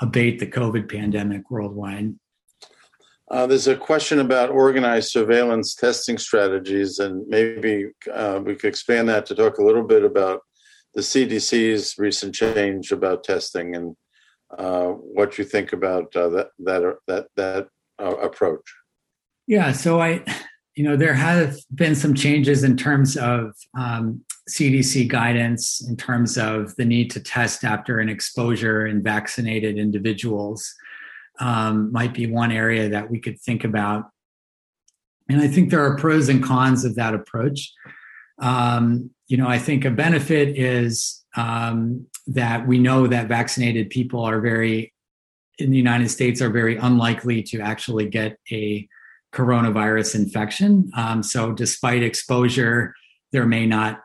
[0.00, 2.14] abate the COVID pandemic worldwide.
[3.28, 9.08] Uh, there's a question about organized surveillance testing strategies, and maybe uh, we could expand
[9.08, 10.42] that to talk a little bit about
[10.94, 13.96] the CDC's recent change about testing and
[14.56, 17.68] uh, what you think about uh, that that that that
[17.98, 18.72] uh, approach.
[19.48, 20.22] Yeah, so I,
[20.80, 26.38] you know, there have been some changes in terms of um, CDC guidance in terms
[26.38, 30.74] of the need to test after an exposure in vaccinated individuals
[31.38, 34.08] um, might be one area that we could think about.
[35.28, 37.74] And I think there are pros and cons of that approach.
[38.38, 44.22] Um, you know, I think a benefit is um, that we know that vaccinated people
[44.22, 44.94] are very,
[45.58, 48.88] in the United States, are very unlikely to actually get a
[49.32, 50.90] coronavirus infection.
[50.96, 52.94] Um, so, despite exposure,
[53.32, 54.00] there may not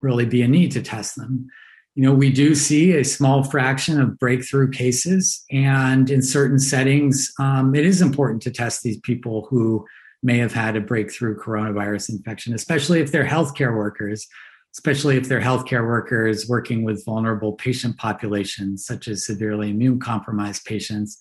[0.00, 1.50] really be a need to test them
[1.94, 7.32] you know, we do see a small fraction of breakthrough cases, and in certain settings,
[7.38, 9.84] um, it is important to test these people who
[10.22, 14.28] may have had a breakthrough coronavirus infection, especially if they're healthcare workers,
[14.72, 20.64] especially if they're healthcare workers working with vulnerable patient populations, such as severely immune compromised
[20.64, 21.18] patients.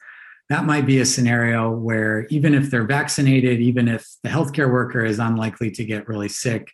[0.49, 5.05] That might be a scenario where even if they're vaccinated, even if the healthcare worker
[5.05, 6.71] is unlikely to get really sick,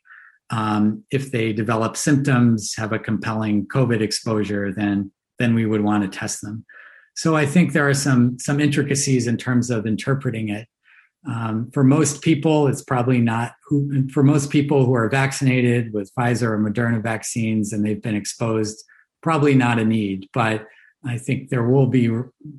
[0.49, 6.09] um, if they develop symptoms, have a compelling COVID exposure, then then we would want
[6.09, 6.65] to test them.
[7.15, 10.67] So I think there are some some intricacies in terms of interpreting it.
[11.27, 14.07] Um, for most people, it's probably not who.
[14.09, 18.83] For most people who are vaccinated with Pfizer or Moderna vaccines and they've been exposed,
[19.23, 20.29] probably not a need.
[20.33, 20.67] But
[21.05, 22.07] I think there will be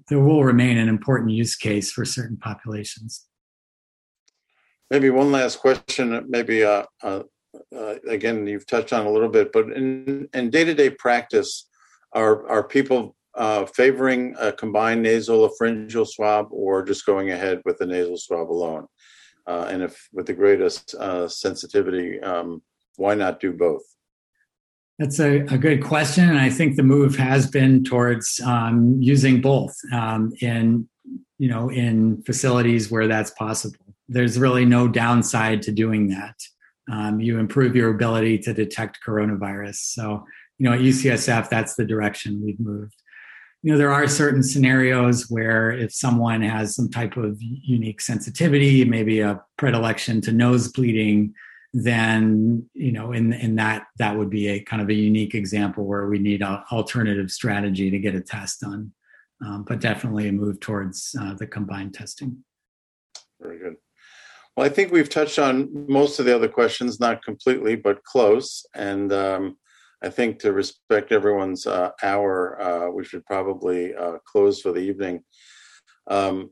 [0.09, 3.27] there will remain an important use case for certain populations.
[4.91, 7.23] Maybe one last question, maybe uh, uh,
[7.77, 11.69] uh, again, you've touched on a little bit, but in, in day-to-day practice,
[12.13, 17.79] are are people uh, favoring a combined nasal pharyngeal swab or just going ahead with
[17.79, 18.87] the nasal swab alone?
[19.47, 20.95] Uh, and if with the greatest
[21.29, 22.63] sensitivity, um,
[22.97, 23.83] why not do both?
[24.99, 29.43] That's a, a, good question, and I think the move has been towards um, using
[29.43, 30.89] both um, in
[31.39, 33.77] you know in facilities where that's possible.
[34.09, 36.37] There's really no downside to doing that
[36.91, 39.77] um, you improve your ability to detect coronavirus.
[39.77, 40.25] So,
[40.59, 42.95] you know, at UCSF, that's the direction we've moved.
[43.63, 48.85] You know, there are certain scenarios where if someone has some type of unique sensitivity,
[48.85, 51.35] maybe a predilection to nose bleeding,
[51.85, 55.85] then you know, in in that that would be a kind of a unique example
[55.85, 58.93] where we need an alternative strategy to get a test done.
[59.45, 62.39] Um, but definitely a move towards uh, the combined testing.
[63.39, 63.77] Very good.
[64.57, 68.65] Well, I think we've touched on most of the other questions, not completely, but close.
[68.75, 69.59] And um,
[70.03, 74.81] I think to respect everyone's uh, hour, uh, we should probably uh, close for the
[74.81, 75.23] evening.
[76.07, 76.51] Um,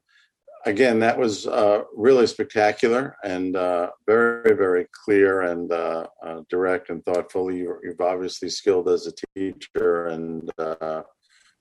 [0.66, 6.07] again, that was uh, really spectacular and uh, very, very clear and uh,
[6.49, 7.53] direct and thoughtful.
[7.53, 10.51] You, have obviously skilled as a teacher, and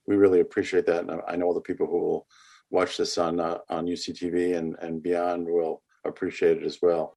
[0.06, 1.08] we really appreciate that.
[1.08, 2.26] And I know all the people who will
[2.70, 7.16] watch this on on UCTV and, and beyond will appreciate it as well.